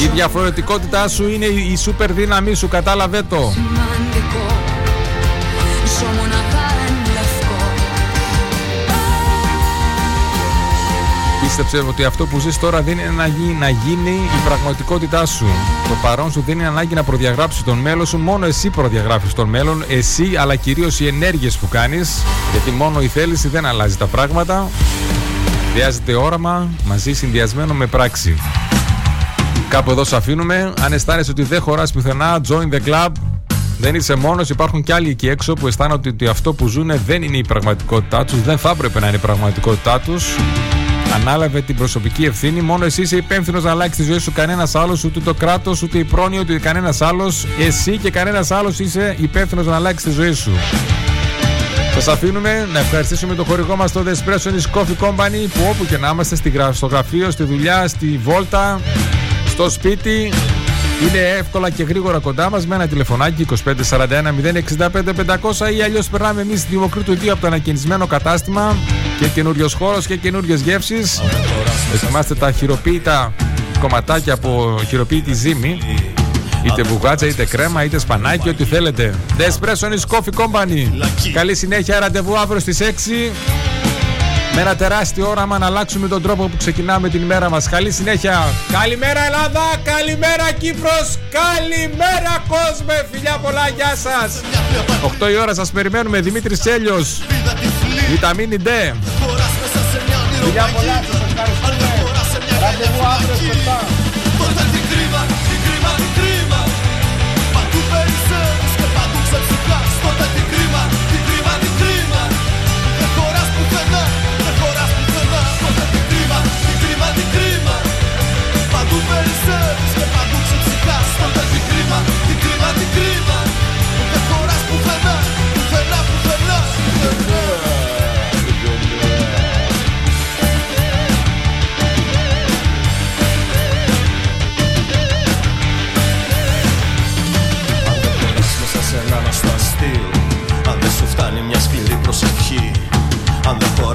[0.00, 2.68] Η διαφορετικότητά σου είναι η σούπερ δύναμή σου.
[2.68, 3.52] Κατάλαβε το.
[3.52, 4.46] Σημαντικό
[5.98, 7.52] Ζω μοναχά εν λευκό
[11.42, 15.46] Πίστεψε ότι αυτό που ζεις τώρα δεν είναι να γίνει, να γίνει η πραγματικότητά σου.
[15.88, 18.18] Το παρόν σου δεν είναι ανάγκη να προδιαγράψεις τον μέλλον σου.
[18.18, 19.84] Μόνο εσύ προδιαγράφεις τον μέλλον.
[19.88, 22.22] Εσύ, αλλά κυρίως οι ενέργειες που κάνεις.
[22.52, 24.68] Γιατί μόνο η θέληση δεν αλλάζει τα πράγματα.
[25.72, 28.36] Χρειάζεται όραμα μαζί συνδυασμένο με πράξη.
[29.72, 30.72] Κάπου εδώ σε αφήνουμε.
[30.80, 33.08] Αν αισθάνεσαι ότι δεν χωράς πουθενά, join the club.
[33.78, 37.22] Δεν είσαι μόνος, υπάρχουν και άλλοι εκεί έξω που αισθάνονται ότι αυτό που ζουν δεν
[37.22, 40.26] είναι η πραγματικότητά τους, δεν θα έπρεπε να είναι η πραγματικότητά τους.
[41.14, 42.60] Ανάλαβε την προσωπική ευθύνη.
[42.60, 44.32] Μόνο εσύ είσαι υπεύθυνος να αλλάξεις τη ζωή σου.
[44.32, 47.46] Κανένας άλλος, ούτε το κράτος, ούτε η πρόνοια, ούτε κανένας άλλος.
[47.58, 50.50] Εσύ και κανένας άλλος είσαι υπεύθυνος να αλλάξεις τη ζωή σου.
[51.94, 55.86] Σας αφήνουμε να ευχαριστήσουμε τον χορηγό μας το The Espresso is Coffee Company που όπου
[55.88, 58.80] και να είμαστε, στη γρα- στο γραφείο, στη δουλειά, στη βόλτα,
[59.52, 60.32] στο σπίτι.
[61.02, 64.06] Είναι εύκολα και γρήγορα κοντά μας με ένα τηλεφωνάκι 2541
[64.78, 64.88] 065
[65.68, 68.76] 500 ή αλλιώς περνάμε εμείς στη Δημοκρίτου 2 από το ανακαινισμένο κατάστημα
[69.18, 71.20] και καινούριο χώρος και καινούριε γεύσεις.
[71.92, 73.32] Δοκιμάστε τα χειροποίητα
[73.80, 75.78] κομματάκια από χειροποίητη ζύμη.
[76.64, 79.14] Είτε μπουγάτσα, είτε κρέμα, είτε σπανάκι, ό,τι θέλετε.
[79.38, 80.88] The Espresso is Coffee Company.
[81.32, 83.32] Καλή συνέχεια, ραντεβού αύριο στις 6.
[84.54, 87.68] Με ένα τεράστιο όραμα να αλλάξουμε τον τρόπο που ξεκινάμε την ημέρα μας.
[87.68, 88.44] Καλή συνέχεια.
[88.72, 93.06] Καλημέρα Ελλάδα, καλημέρα Κύπρος, καλημέρα κόσμε.
[93.12, 94.40] Φιλιά πολλά, γεια σας.
[95.02, 97.20] 8 η ώρα σας περιμένουμε, Δημήτρης Τσέλιος.
[98.10, 98.68] Βιταμίνη D.
[100.44, 101.82] Φιλιά πολλά, σας ευχαριστούμε.
[102.60, 104.01] Ραντεβού αύριο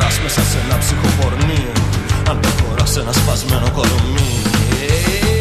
[0.07, 1.67] πας μέσα σε ένα ψυχοπορνί
[2.29, 5.36] Αν δεν χωράς ένα σπασμένο κορμί.